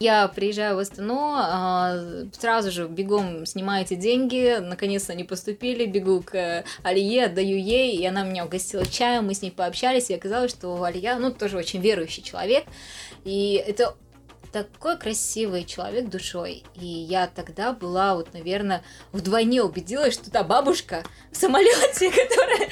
[0.00, 1.96] Я приезжаю в Астану, а,
[2.32, 8.04] сразу же бегом снимаю эти деньги, наконец-то они поступили, бегу к Алие, отдаю ей, и
[8.04, 11.80] она меня угостила чаем, мы с ней пообщались, и оказалось, что Алия, ну, тоже очень
[11.80, 12.64] верующий человек,
[13.24, 13.94] и это
[14.62, 16.62] такой красивый человек душой.
[16.76, 22.68] И я тогда была, вот, наверное, вдвойне убедилась, что та бабушка в самолете, которая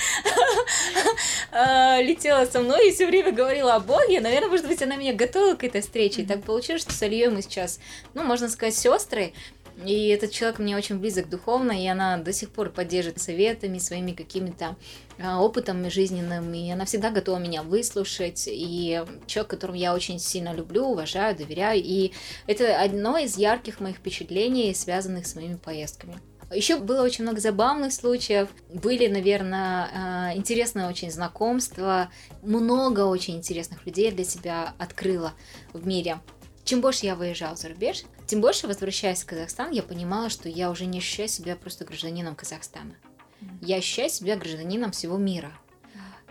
[1.51, 5.13] а, летела со мной и все время говорила о Боге, наверное, может быть, она меня
[5.13, 6.23] готовила к этой встрече.
[6.23, 7.81] И так получилось, что с Ильей мы сейчас,
[8.15, 9.33] ну, можно сказать, сестры.
[9.85, 14.13] И этот человек мне очень близок духовно, и она до сих пор поддерживает советами, своими
[14.13, 14.77] какими-то
[15.19, 20.53] а, опытом жизненным, и она всегда готова меня выслушать, и человек, которого я очень сильно
[20.53, 22.13] люблю, уважаю, доверяю, и
[22.47, 26.17] это одно из ярких моих впечатлений, связанных с моими поездками.
[26.53, 32.11] Еще было очень много забавных случаев, были, наверное, а, интересные очень знакомства,
[32.43, 35.33] много очень интересных людей для себя открыла
[35.73, 36.21] в мире.
[36.65, 40.71] Чем больше я выезжала за рубеж, тем больше, возвращаясь в Казахстан, я понимала, что я
[40.71, 42.95] уже не ощущаю себя просто гражданином Казахстана.
[43.61, 45.53] Я ощущаю себя гражданином всего мира.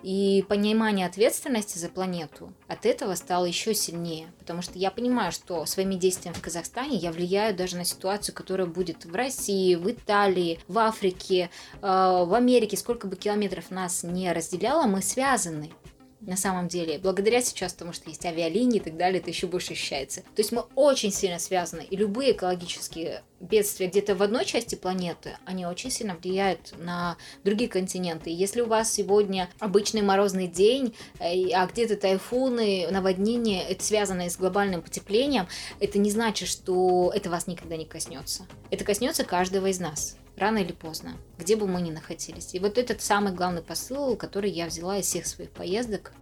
[0.01, 5.63] И понимание ответственности за планету от этого стало еще сильнее, потому что я понимаю, что
[5.67, 10.59] своими действиями в Казахстане я влияю даже на ситуацию, которая будет в России, в Италии,
[10.67, 15.71] в Африке, э, в Америке, сколько бы километров нас не разделяло, мы связаны
[16.21, 16.99] на самом деле.
[16.99, 20.21] Благодаря сейчас тому, что есть авиалинии и так далее, это еще больше ощущается.
[20.21, 25.37] То есть мы очень сильно связаны, и любые экологические бедствия где-то в одной части планеты,
[25.45, 28.29] они очень сильно влияют на другие континенты.
[28.29, 34.37] Если у вас сегодня обычный морозный день, э, а где-то тайфуны, наводнения, это связано с
[34.37, 35.47] глобальным потеплением,
[35.79, 38.45] это не значит, что это вас никогда не коснется.
[38.69, 40.17] Это коснется каждого из нас.
[40.37, 42.53] Рано или поздно, где бы мы ни находились.
[42.53, 46.13] И вот этот самый главный посыл, который я взяла из всех своих поездок,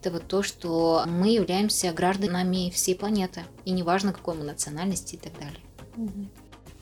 [0.00, 5.18] это вот то, что мы являемся гражданами всей планеты, и неважно, какой мы национальности и
[5.18, 5.60] так далее.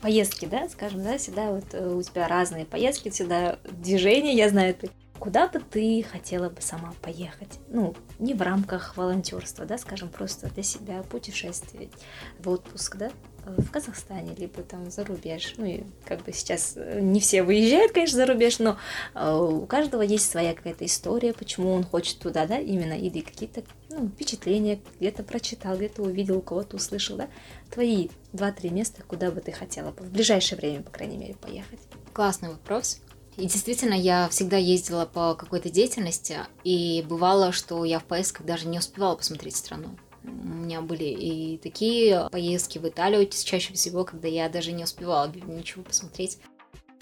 [0.01, 4.75] Поездки, да, скажем, да, всегда вот э, у тебя разные поездки, всегда движения, я знаю,
[4.75, 7.59] ты Куда бы ты хотела бы сама поехать?
[7.69, 11.91] Ну, не в рамках волонтерства, да, скажем, просто для себя путешествовать
[12.39, 13.11] в отпуск, да,
[13.57, 15.53] в Казахстане, либо там за рубеж.
[15.57, 18.77] Ну, и как бы сейчас э, не все выезжают, конечно, за рубеж, но
[19.13, 23.63] э, у каждого есть своя какая-то история, почему он хочет туда, да, именно, или какие-то
[23.89, 27.27] ну, впечатления, где-то прочитал, где-то увидел, у кого-то услышал, да,
[27.71, 31.79] твои два-три места, куда бы ты хотела в ближайшее время, по крайней мере, поехать.
[32.13, 32.99] Классный вопрос.
[33.37, 38.67] И действительно, я всегда ездила по какой-то деятельности, и бывало, что я в поездках даже
[38.67, 39.95] не успевала посмотреть страну.
[40.27, 45.31] У меня были и такие поездки в Италию, чаще всего, когда я даже не успевала
[45.47, 46.37] ничего посмотреть.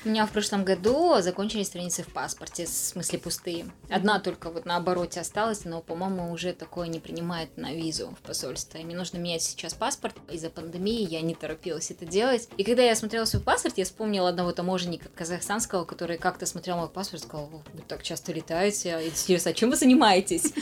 [0.06, 3.66] У меня в прошлом году закончились страницы в паспорте, в смысле пустые.
[3.90, 8.22] Одна только вот на обороте осталась, но, по-моему, уже такое не принимает на визу в
[8.22, 8.78] посольство.
[8.78, 10.16] И мне нужно менять сейчас паспорт.
[10.32, 12.48] Из-за пандемии я не торопилась это делать.
[12.58, 16.90] И когда я смотрела свой паспорт, я вспомнила одного таможенника казахстанского, который как-то смотрел мой
[16.90, 20.54] паспорт и сказал, вы так часто летаете, интересно, а чем вы занимаетесь?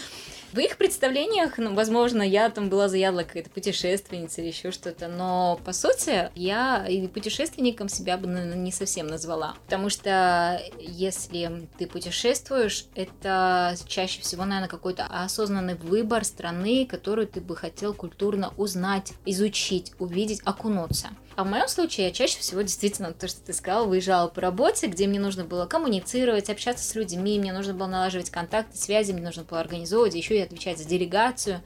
[0.54, 5.60] В их представлениях, ну, возможно, я там была заядлая какая-то путешественница или еще что-то, но
[5.66, 9.56] по сути я и путешественником себя бы, не совсем назвала.
[9.66, 17.42] Потому что если ты путешествуешь, это чаще всего, наверное, какой-то осознанный выбор страны, которую ты
[17.42, 21.10] бы хотел культурно узнать, изучить, увидеть, окунуться.
[21.36, 24.88] А в моем случае я чаще всего действительно, то, что ты сказал, выезжала по работе,
[24.88, 29.24] где мне нужно было коммуницировать, общаться с людьми, мне нужно было налаживать контакты, связи, мне
[29.24, 31.62] нужно было организовывать, еще и отвечать за делегацию,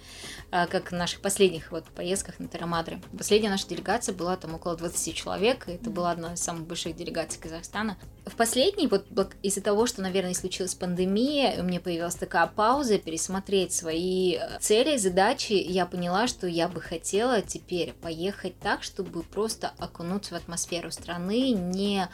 [0.49, 3.01] как в наших последних вот поездках на Тарамадры.
[3.17, 6.95] Последняя наша делегация была там около 20 человек, и это была одна из самых больших
[6.95, 7.97] делегаций Казахстана.
[8.25, 9.05] В последний, вот
[9.43, 14.97] из-за того, что, наверное, случилась пандемия, у меня появилась такая пауза пересмотреть свои э, цели,
[14.97, 20.91] задачи, я поняла, что я бы хотела теперь поехать так, чтобы просто окунуться в атмосферу
[20.91, 22.07] страны, не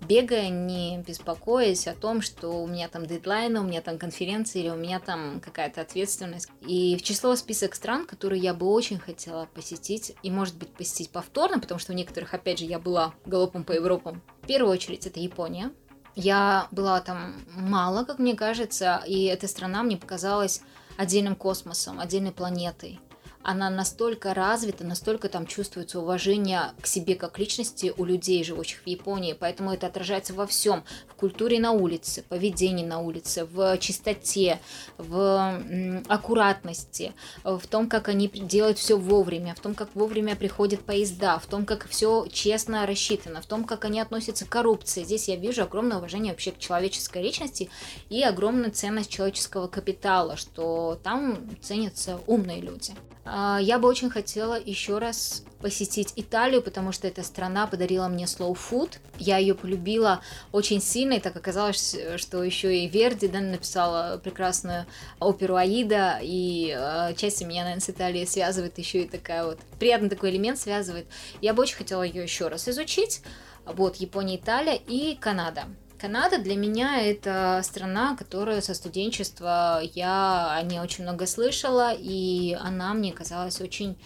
[0.00, 4.68] бегая, не беспокоясь о том, что у меня там дедлайны, у меня там конференции или
[4.68, 6.48] у меня там какая-то ответственность.
[6.62, 11.10] И в число список стран, которые я бы очень хотела посетить, и может быть посетить
[11.10, 14.22] повторно, потому что у некоторых, опять же, я была галопом по Европам.
[14.42, 15.70] В первую очередь это Япония.
[16.16, 20.62] Я была там мало, как мне кажется, и эта страна мне показалась
[20.96, 23.00] отдельным космосом, отдельной планетой
[23.42, 28.86] она настолько развита, настолько там чувствуется уважение к себе как личности у людей, живущих в
[28.86, 34.60] Японии, поэтому это отражается во всем, в культуре на улице, поведении на улице, в чистоте,
[34.98, 35.60] в
[36.08, 41.46] аккуратности, в том, как они делают все вовремя, в том, как вовремя приходят поезда, в
[41.46, 45.04] том, как все честно рассчитано, в том, как они относятся к коррупции.
[45.04, 47.70] Здесь я вижу огромное уважение вообще к человеческой личности
[48.10, 52.92] и огромную ценность человеческого капитала, что там ценятся умные люди.
[53.32, 58.24] А, я бы очень хотела еще раз посетить Италию, потому что эта страна подарила мне
[58.24, 58.96] slow food.
[59.18, 64.84] Я ее полюбила очень сильно, и так оказалось, что еще и Верди да, написала прекрасную
[65.20, 70.08] оперу Аида, и э, часть меня, наверное, с Италией связывает еще и такая вот приятный
[70.08, 71.06] такой элемент связывает.
[71.40, 73.22] Я бы очень хотела ее еще раз изучить.
[73.64, 75.66] Вот Япония, Италия и Канада.
[76.00, 82.56] Канада для меня это страна, которая со студенчества я о ней очень много слышала, и
[82.58, 83.98] она мне казалась очень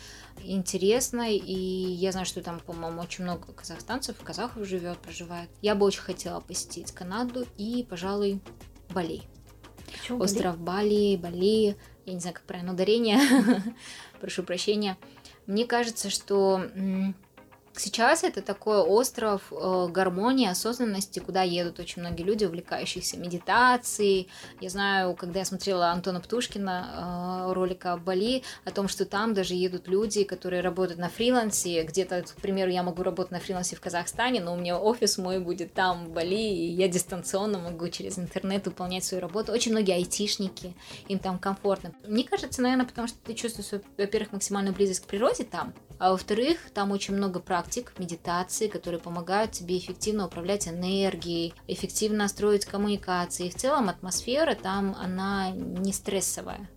[0.43, 5.49] интересной, и я знаю, что там, по-моему, очень много казахстанцев, казахов живет, проживает.
[5.63, 8.41] Я бы очень хотела посетить Канаду и, пожалуй,
[8.91, 9.23] Бали.
[9.93, 11.17] Почему Остров Бали?
[11.17, 11.77] Бали,
[12.07, 13.21] я не знаю, как правильно ударение,
[14.21, 14.99] прошу прощения.
[15.47, 16.61] Мне кажется, что
[17.77, 24.29] Сейчас это такой остров э, гармонии, осознанности, куда едут очень многие люди, увлекающиеся медитацией.
[24.61, 29.55] Я знаю, когда я смотрела Антона Птушкина э, ролика Бали, о том, что там даже
[29.55, 31.83] едут люди, которые работают на фрилансе.
[31.83, 35.41] Где-то, к примеру, я могу работать на фрилансе в Казахстане, но у меня офис мой
[35.41, 39.51] будет там, в Бали, и я дистанционно могу через интернет выполнять свою работу.
[39.51, 40.75] Очень многие айтишники,
[41.09, 41.93] им там комфортно.
[42.07, 46.59] Мне кажется, наверное, потому что ты чувствуешь, во-первых, максимальную близость к природе там, а во-вторых,
[46.73, 53.47] там очень много практик, медитации, которые помогают тебе эффективно управлять энергией, эффективно строить коммуникации.
[53.47, 56.69] И в целом атмосфера там, она не стрессовая.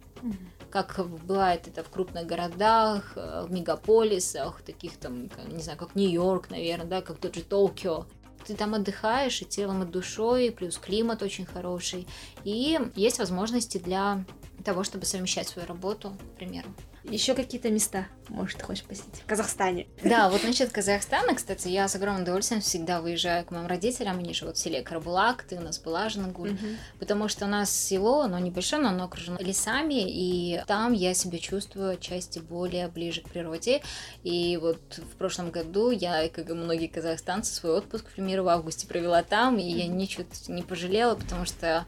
[0.70, 6.50] Как бывает это в крупных городах, э, в мегаполисах, таких там, не знаю, как Нью-Йорк,
[6.50, 8.06] наверное, да, как тот же Токио
[8.48, 12.08] ты там отдыхаешь и телом, и душой, плюс климат очень хороший,
[12.46, 14.24] и есть возможности для
[14.64, 16.70] того, чтобы совмещать свою работу, к примеру.
[17.10, 19.22] Еще какие-то места, может, хочешь посетить?
[19.24, 19.88] В Казахстане?
[20.04, 24.34] Да, вот насчет Казахстана, кстати, я с огромным удовольствием всегда выезжаю к моим родителям, они
[24.34, 26.68] живут в селе Карбулак, ты у нас была же Нагуль, угу.
[27.00, 31.40] потому что у нас село, оно небольшое, но оно окружено лесами, и там я себя
[31.40, 33.82] чувствую отчасти более ближе к природе,
[34.24, 38.50] и вот в прошлом году я, как и многие казахстанцы, свой отпуск, к примеру, в
[38.50, 41.86] августе провела там, и я ничего не пожалела, потому что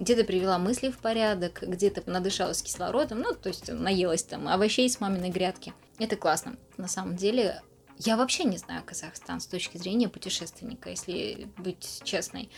[0.00, 4.98] где-то привела мысли в порядок, где-то надышалась кислородом, ну, то есть наелась там овощей с
[5.00, 5.74] маминой грядки.
[5.98, 6.56] Это классно.
[6.78, 7.62] На самом деле,
[7.98, 12.50] я вообще не знаю Казахстан с точки зрения путешественника, если быть честной.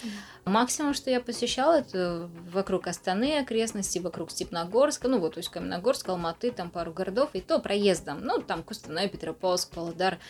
[0.44, 6.08] Максимум, что я посещала, это вокруг Астаны окрестности, вокруг Степногорска, ну вот, то есть Каменогорск,
[6.10, 8.20] Алматы, там пару городов, и то проездом.
[8.24, 10.20] Ну, там Кустанай, Петропавловск, Павлодар,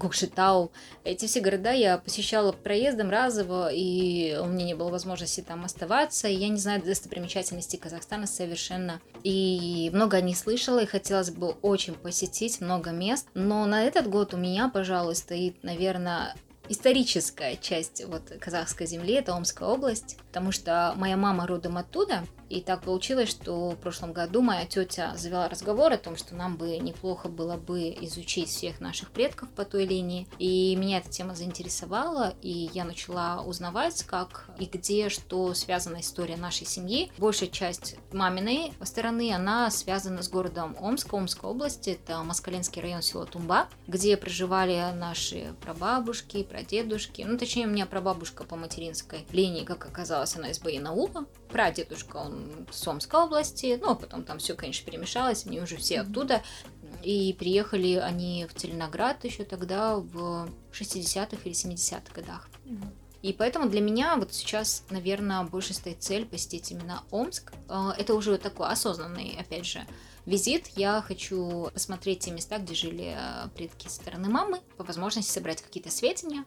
[0.00, 0.72] Кукшетау.
[1.04, 6.28] Эти все города я посещала проездом разово, и у меня не было возможности там оставаться.
[6.28, 9.00] Я не знаю достопримечательностей Казахстана совершенно.
[9.22, 13.28] И много о них слышала, и хотелось бы очень посетить много мест.
[13.34, 16.34] Но на этот год у меня, пожалуй, стоит, наверное,
[16.68, 22.60] историческая часть вот казахской земли, это Омская область, потому что моя мама родом оттуда, и
[22.60, 26.76] так получилось, что в прошлом году моя тетя завела разговор о том, что нам бы
[26.78, 30.26] неплохо было бы изучить всех наших предков по той линии.
[30.38, 36.36] И меня эта тема заинтересовала, и я начала узнавать, как и где, что связана история
[36.36, 37.12] нашей семьи.
[37.18, 43.26] Большая часть маминой стороны, она связана с городом Омск, Омской области, это Москалинский район, село
[43.26, 47.22] Тумба, где проживали наши прабабушки, прадедушки.
[47.22, 51.26] Ну, точнее, у меня прабабушка по материнской линии, как оказалось, она из Баянаула.
[51.50, 52.39] Прадедушка, он
[52.70, 56.42] с Омской области, ну, а потом там все, конечно, перемешалось, они уже все оттуда.
[57.02, 62.48] И приехали они в Целиноград еще тогда в 60-х или 70-х годах.
[63.22, 67.52] И поэтому для меня вот сейчас, наверное, больше стоит цель посетить именно Омск.
[67.68, 69.86] А, это уже такой осознанный, опять же,
[70.24, 70.68] визит.
[70.68, 75.60] Я хочу посмотреть те места, где жили а, предки со стороны мамы, по возможности собрать
[75.60, 76.44] какие-то сведения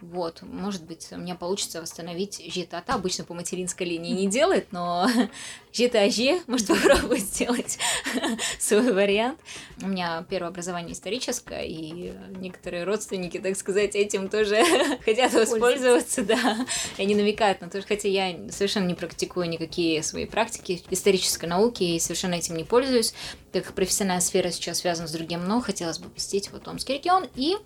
[0.00, 2.94] вот, может быть, у меня получится восстановить житата.
[2.94, 5.08] Обычно по материнской линии не делает, но
[5.72, 7.78] житажи может попробовать сделать
[8.58, 9.40] свой вариант.
[9.82, 14.62] У меня первое образование историческое, и некоторые родственники, так сказать, этим тоже
[15.04, 16.66] хотят воспользоваться, да.
[16.98, 21.46] И они намекают на то, что хотя я совершенно не практикую никакие свои практики исторической
[21.46, 23.14] науки и совершенно этим не пользуюсь,
[23.52, 27.26] так как профессиональная сфера сейчас связана с другим, но хотелось бы посетить вот Омский регион
[27.36, 27.56] и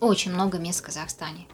[0.00, 1.46] очень много мест в Казахстане.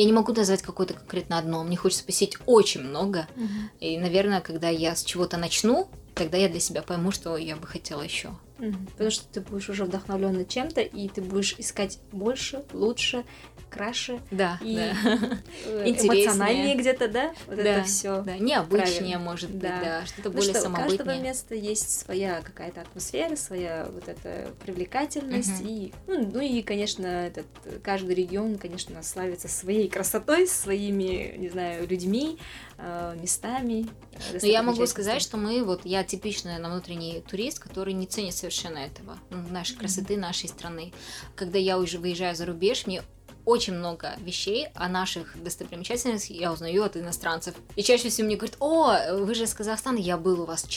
[0.00, 1.62] Я не могу назвать какое-то конкретно одно.
[1.62, 3.28] Мне хочется посетить очень много.
[3.36, 3.46] Угу.
[3.80, 5.90] И, наверное, когда я с чего-то начну,
[6.20, 8.28] тогда я для себя пойму, что я бы хотела еще.
[8.92, 13.24] Потому что ты будешь уже вдохновленный чем-то, и ты будешь искать больше, лучше,
[13.70, 14.20] краше.
[14.30, 14.92] Да, и да.
[15.86, 17.32] эмоциональнее где-то, да?
[17.46, 18.20] Вот да, это все.
[18.22, 19.18] Да, необычнее, правильно.
[19.18, 20.94] может быть, да, да что-то ну более что, самобытнее.
[20.94, 25.60] У каждого места есть своя какая-то атмосфера, своя вот эта привлекательность.
[25.60, 25.68] Угу.
[25.68, 27.46] И, ну, ну и, конечно, этот,
[27.82, 32.38] каждый регион, конечно, славится своей красотой, своими, не знаю, людьми,
[33.20, 33.86] местами.
[34.32, 38.06] Но ну, я могу сказать, что мы, вот я типичная на внутренний турист, который не
[38.06, 40.92] ценит совершенно этого, нашей красоты нашей страны.
[41.36, 43.02] Когда я уже выезжаю за рубеж, мне
[43.44, 47.54] очень много вещей о наших достопримечательностях я узнаю от иностранцев.
[47.76, 50.68] И чаще всего мне говорят, о, вы же из Казахстана, я был у вас в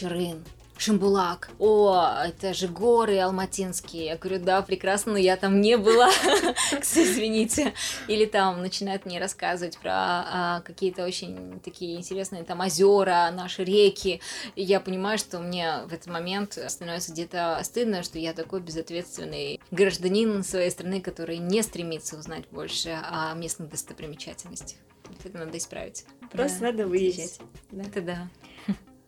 [0.78, 0.94] Чарын.
[0.94, 1.50] Шимбулак.
[1.60, 4.06] О, это же горы алматинские.
[4.06, 6.10] Я говорю, да, прекрасно, но я там не была,
[6.72, 7.74] извините.
[8.08, 14.22] Или там начинают мне рассказывать про а, какие-то очень такие интересные там озера, наши реки.
[14.56, 19.60] И я понимаю, что мне в этот момент становится где-то стыдно, что я такой безответственный
[19.72, 24.78] гражданин своей страны, который не стремится узнать больше о местных достопримечательностях.
[25.24, 26.06] Это надо исправить.
[26.32, 26.66] Просто да.
[26.68, 27.40] надо выезжать.
[27.72, 27.84] Да.
[27.84, 28.30] Это да.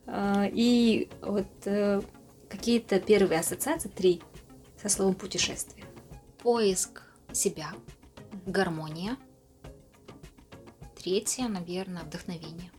[0.07, 2.01] А, и вот э,
[2.49, 4.21] какие-то первые ассоциации, три,
[4.81, 5.85] со словом путешествие.
[6.39, 7.73] Поиск себя,
[8.45, 9.17] гармония.
[10.97, 12.71] Третье, наверное, вдохновение.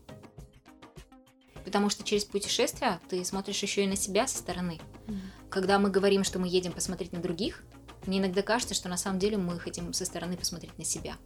[1.64, 4.78] Потому что через путешествие ты смотришь еще и на себя со стороны.
[5.06, 5.18] Mm.
[5.50, 7.64] Когда мы говорим, что мы едем посмотреть на других,
[8.06, 11.16] мне иногда кажется, что на самом деле мы хотим со стороны посмотреть на себя.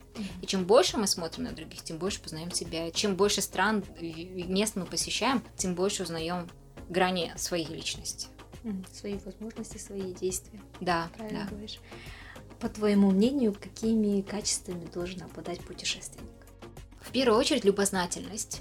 [0.43, 2.91] И чем больше мы смотрим на других, тем больше познаем себя.
[2.91, 6.49] Чем больше стран, мест мы посещаем, тем больше узнаем
[6.89, 8.29] грани своей личности.
[8.93, 10.61] Свои возможности, свои действия.
[10.81, 11.51] Да, Правильно да.
[11.51, 11.81] говоришь.
[12.59, 16.29] По твоему мнению, какими качествами должен обладать путешественник?
[17.01, 18.61] В первую очередь любознательность.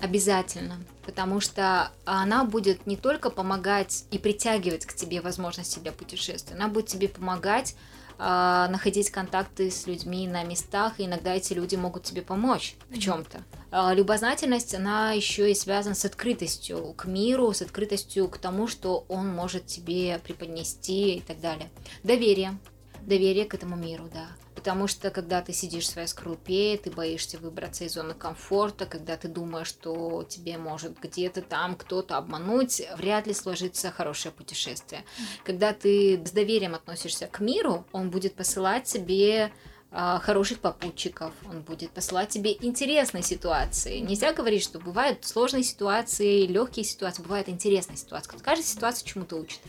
[0.00, 6.54] Обязательно, потому что она будет не только помогать и притягивать к тебе возможности для путешествия,
[6.54, 7.74] она будет тебе помогать
[8.20, 12.98] а, находить контакты с людьми на местах, и иногда эти люди могут тебе помочь в
[12.98, 13.44] чем-то.
[13.70, 19.04] А, любознательность, она еще и связана с открытостью к миру, с открытостью к тому, что
[19.08, 21.70] он может тебе преподнести и так далее.
[22.02, 22.58] Доверие.
[23.02, 24.26] Доверие к этому миру, да.
[24.58, 29.16] Потому что когда ты сидишь в своей скорлупе, ты боишься выбраться из зоны комфорта, когда
[29.16, 35.04] ты думаешь, что тебе может где-то там кто-то обмануть, вряд ли сложится хорошее путешествие.
[35.44, 39.52] Когда ты с доверием относишься к миру, он будет посылать тебе
[39.92, 44.00] а, хороших попутчиков, он будет посылать тебе интересные ситуации.
[44.00, 48.36] Нельзя говорить, что бывают сложные ситуации, легкие ситуации, бывают интересные ситуации.
[48.42, 49.60] Каждая ситуация чему-то учит.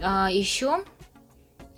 [0.00, 0.84] А, еще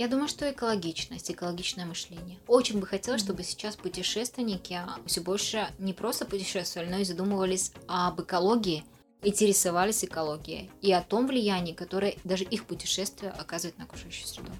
[0.01, 2.38] я думаю, что экологичность, экологичное мышление.
[2.46, 8.18] Очень бы хотелось, чтобы сейчас путешественники все больше не просто путешествовали, но и задумывались об
[8.18, 8.82] экологии,
[9.22, 14.53] интересовались экологией и о том влиянии, которое даже их путешествие оказывает на окружающую среду.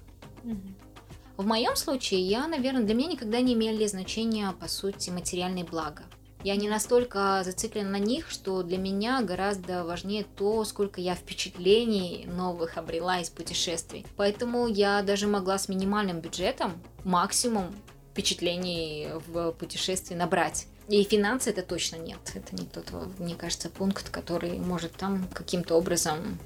[1.37, 6.03] В моем случае, я, наверное, для меня никогда не имели значения, по сути, материальные блага.
[6.43, 12.25] Я не настолько зациклена на них, что для меня гораздо важнее то, сколько я впечатлений
[12.27, 14.05] новых обрела из путешествий.
[14.17, 16.73] Поэтому я даже могла с минимальным бюджетом
[17.03, 17.67] максимум
[18.11, 20.67] впечатлений в путешествии набрать.
[20.87, 22.19] И финансы это точно нет.
[22.33, 26.39] Это не тот, мне кажется, пункт, который может там каким-то образом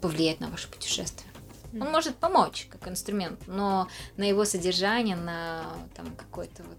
[0.00, 1.30] повлиять на ваше путешествие.
[1.72, 5.62] Он может помочь как инструмент, но на его содержание, на
[5.94, 6.78] там какой-то вот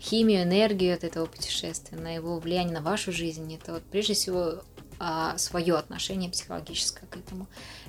[0.00, 3.54] химию, энергию от этого путешествия, на его влияние на вашу жизнь.
[3.54, 4.62] Это вот прежде всего
[4.98, 7.46] а, свое отношение психологическое к этому.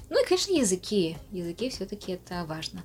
[0.10, 1.18] Ну и, конечно, языки.
[1.32, 2.84] Языки все-таки это важно.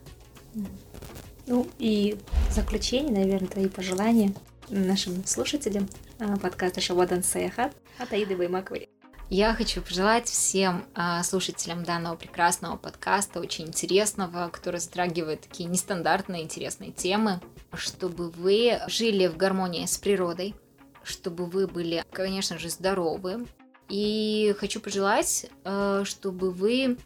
[1.47, 2.19] Ну и
[2.51, 4.33] в заключение, наверное, твои пожелания
[4.69, 8.89] нашим слушателям а, подкаста Шабадан Саяхат от Аиды Баймаковой.
[9.29, 16.45] Я хочу пожелать всем а, слушателям данного прекрасного подкаста, очень интересного, который затрагивает такие нестандартные
[16.45, 17.41] интересные темы,
[17.75, 20.55] чтобы вы жили в гармонии с природой,
[21.03, 23.47] чтобы вы были, конечно же, здоровы.
[23.89, 26.99] И хочу пожелать, а, чтобы вы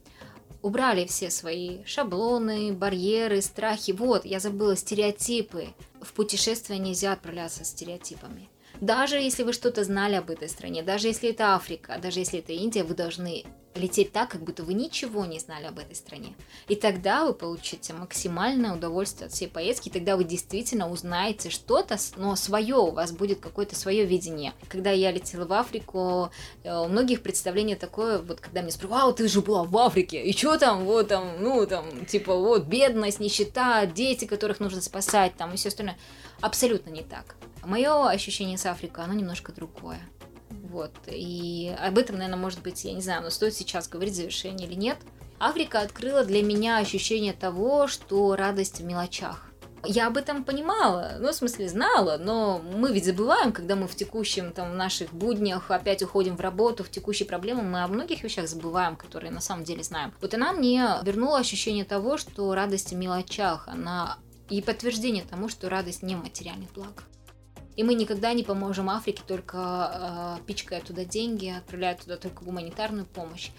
[0.63, 3.93] убрали все свои шаблоны, барьеры, страхи.
[3.93, 5.69] Вот, я забыла, стереотипы.
[6.01, 8.49] В путешествие нельзя отправляться стереотипами.
[8.81, 12.53] Даже если вы что-то знали об этой стране, даже если это Африка, даже если это
[12.53, 16.35] Индия, вы должны лететь так, как будто вы ничего не знали об этой стране.
[16.67, 21.97] И тогда вы получите максимальное удовольствие от всей поездки, и тогда вы действительно узнаете что-то,
[22.17, 24.55] но свое, у вас будет какое-то свое видение.
[24.69, 26.31] Когда я летела в Африку,
[26.65, 30.23] э, у многих представление такое, вот когда мне спрашивают, вау, ты же была в Африке,
[30.23, 35.37] и что там, вот там, ну там, типа вот бедность, нищета, дети, которых нужно спасать,
[35.37, 35.99] там и все остальное.
[36.41, 37.37] Абсолютно не так.
[37.65, 40.01] Мое ощущение с Африкой, оно немножко другое.
[40.51, 40.93] Вот.
[41.07, 44.75] И об этом, наверное, может быть, я не знаю, но стоит сейчас говорить завершение или
[44.75, 44.99] нет.
[45.39, 49.47] Африка открыла для меня ощущение того, что радость в мелочах.
[49.83, 53.97] Я об этом понимала, ну, в смысле, знала, но мы ведь забываем, когда мы в
[53.97, 58.23] текущем, там, в наших буднях опять уходим в работу, в текущие проблемы, мы о многих
[58.23, 60.13] вещах забываем, которые на самом деле знаем.
[60.21, 64.19] Вот она мне вернула ощущение того, что радость в мелочах, она
[64.51, 67.05] и подтверждение тому, что радость не в материальных благах.
[67.81, 73.07] И мы никогда не поможем Африке, только э, пичкая туда деньги, отправляя туда только гуманитарную
[73.07, 73.53] помощь.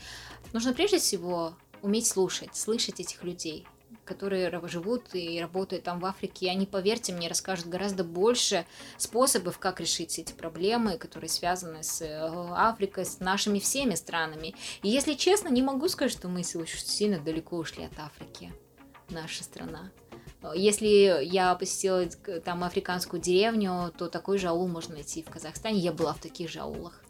[0.53, 3.65] Нужно прежде всего уметь слушать, слышать этих людей,
[4.05, 8.67] которые живут и работают там в Африке, и они, поверьте мне, расскажут гораздо больше
[8.97, 12.19] способов, как решить эти проблемы, которые связаны с э,
[12.55, 14.53] Африкой, с нашими всеми странами.
[14.83, 18.53] И если честно, не могу сказать, что мы очень сильно далеко ушли от Африки,
[19.09, 19.89] наша страна.
[20.55, 22.05] Если я посетила
[22.43, 25.79] там африканскую деревню, то такой же аул можно найти в Казахстане.
[25.79, 27.01] Я была в таких же аулах.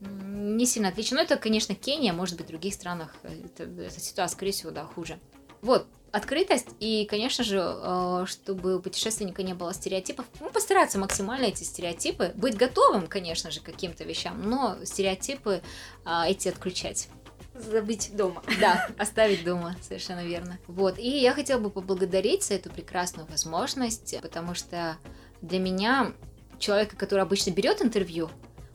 [0.00, 1.16] Не сильно отлично.
[1.16, 4.84] Но это, конечно, Кения, может быть, в других странах это, эта ситуация, скорее всего, да,
[4.84, 5.18] хуже.
[5.62, 11.46] Вот, открытость и, конечно же, э, чтобы у путешественника не было стереотипов, ну, постараться максимально
[11.46, 15.62] эти стереотипы, быть готовым, конечно же, к каким-то вещам, но стереотипы
[16.04, 17.08] а, эти отключать
[17.54, 18.42] забыть дома.
[18.60, 20.58] Да, оставить дома, совершенно верно.
[20.66, 24.96] Вот, и я хотела бы поблагодарить за эту прекрасную возможность, потому что
[25.40, 26.12] для меня,
[26.58, 28.30] человека, который обычно берет интервью,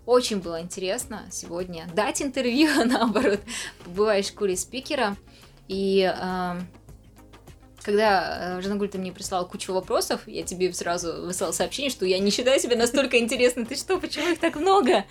[0.06, 3.42] очень было интересно сегодня дать интервью, наоборот,
[3.84, 5.16] побывать в школе спикера.
[5.68, 6.60] И э,
[7.90, 12.20] когда э, Жанагуль, ты мне прислала кучу вопросов, я тебе сразу выслала сообщение, что я
[12.20, 13.66] не считаю себя настолько интересной.
[13.66, 15.06] Ты что, почему их так много?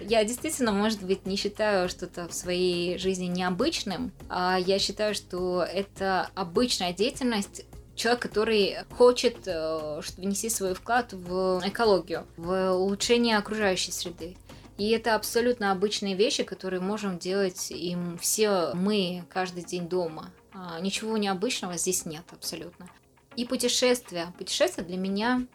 [0.00, 5.62] Я действительно, может быть, не считаю что-то в своей жизни необычным, а я считаю, что
[5.62, 7.64] это обычная деятельность,
[7.94, 14.36] человек, который хочет э, внести свой вклад в экологию, в улучшение окружающей среды.
[14.78, 20.32] И это абсолютно обычные вещи, которые можем делать им все мы каждый день дома.
[20.56, 22.88] А, ничего необычного здесь нет абсолютно.
[23.36, 24.32] И путешествия.
[24.38, 25.46] Путешествия для меня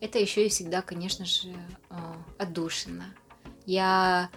[0.00, 1.54] это еще и всегда, конечно же,
[1.88, 3.14] а, отдушина.
[3.64, 4.30] Я,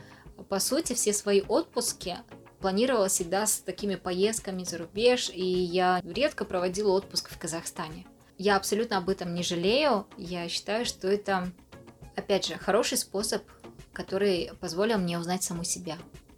[0.47, 2.17] по сути, все свои отпуски
[2.61, 8.05] планировала всегда с такими поездками за рубеж, и я редко проводила отпуск в Казахстане.
[8.37, 10.07] Я абсолютно об этом не жалею.
[10.17, 11.51] Я считаю, что это,
[12.15, 13.43] опять же, хороший способ,
[13.91, 15.97] который позволил мне узнать саму себя.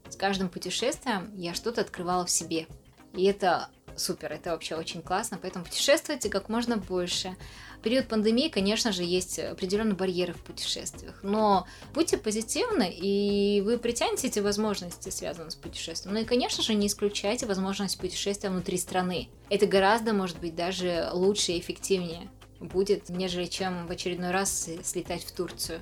[0.09, 2.67] С каждым путешествием я что-то открывала в себе.
[3.14, 7.36] И это супер, это вообще очень классно, поэтому путешествуйте как можно больше.
[7.80, 13.78] В период пандемии, конечно же, есть определенные барьеры в путешествиях, но будьте позитивны, и вы
[13.78, 16.16] притянете эти возможности, связанные с путешествием.
[16.16, 19.30] Ну и, конечно же, не исключайте возможность путешествия внутри страны.
[19.49, 22.30] Это гораздо, может быть, даже лучше и эффективнее
[22.60, 25.82] будет, нежели чем в очередной раз слетать в Турцию.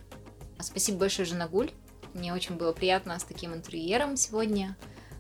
[0.60, 1.72] Спасибо большое, Жанагуль.
[2.14, 4.78] Мне очень было приятно с таким интерьером сегодня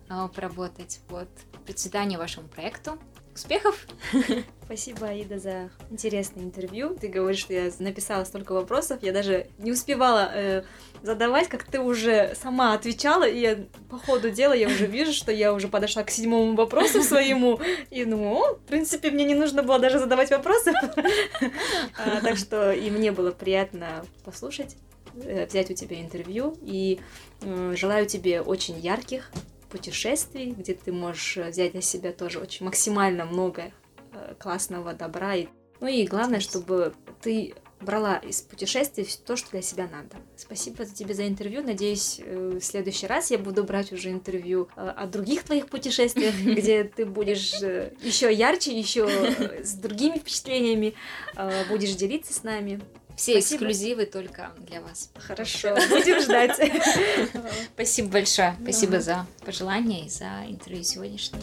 [0.10, 1.00] а, поработать.
[1.10, 1.28] Вот.
[1.66, 3.00] Процветания вашему проекту.
[3.34, 3.88] Успехов!
[4.64, 6.96] Спасибо, Аида, за интересное интервью.
[6.96, 10.64] Ты говоришь, что я написала столько вопросов, я даже не успевала э,
[11.02, 13.58] задавать, как ты уже сама отвечала, и я,
[13.90, 17.60] по ходу дела я уже вижу, что я уже подошла к седьмому вопросу своему,
[17.90, 20.74] и ну, в принципе, мне не нужно было даже задавать вопросы.
[21.98, 24.78] А, так что и мне было приятно послушать,
[25.16, 27.00] э, взять у тебя интервью, и
[27.74, 29.32] желаю тебе очень ярких,
[29.70, 33.72] путешествий, где ты можешь э, взять на себя тоже очень максимально много
[34.12, 35.34] э, классного добра.
[35.80, 40.16] Ну и главное, чтобы ты брала из путешествий то, что для себя надо.
[40.38, 41.62] Спасибо тебе за интервью.
[41.62, 46.84] Надеюсь, э, в следующий раз я буду брать уже интервью о других твоих путешествиях, где
[46.84, 47.54] ты будешь
[48.02, 49.08] еще ярче, еще
[49.64, 50.94] с другими впечатлениями
[51.70, 52.82] будешь делиться с нами.
[53.16, 53.66] Все Спасибо.
[53.66, 55.10] эксклюзивы только для вас.
[55.16, 56.60] Хорошо, будем ждать.
[57.74, 58.58] Спасибо большое.
[58.62, 61.42] Спасибо за пожелания и за интервью сегодняшнее.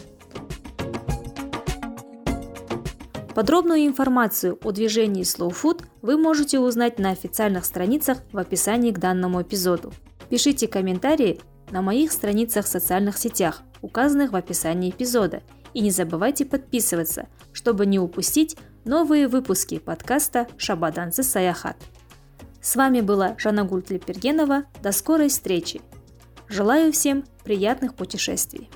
[3.33, 8.99] Подробную информацию о движении Slow Food вы можете узнать на официальных страницах в описании к
[8.99, 9.91] данному эпизоду.
[10.29, 15.41] Пишите комментарии на моих страницах в социальных сетях, указанных в описании эпизода.
[15.73, 18.55] И не забывайте подписываться, чтобы не упустить
[18.85, 21.77] новые выпуски подкаста «Шабаданцы Саяхат».
[22.61, 24.63] С вами была Жанна Гультлипергенова.
[24.81, 25.81] До скорой встречи!
[26.47, 28.69] Желаю всем приятных путешествий!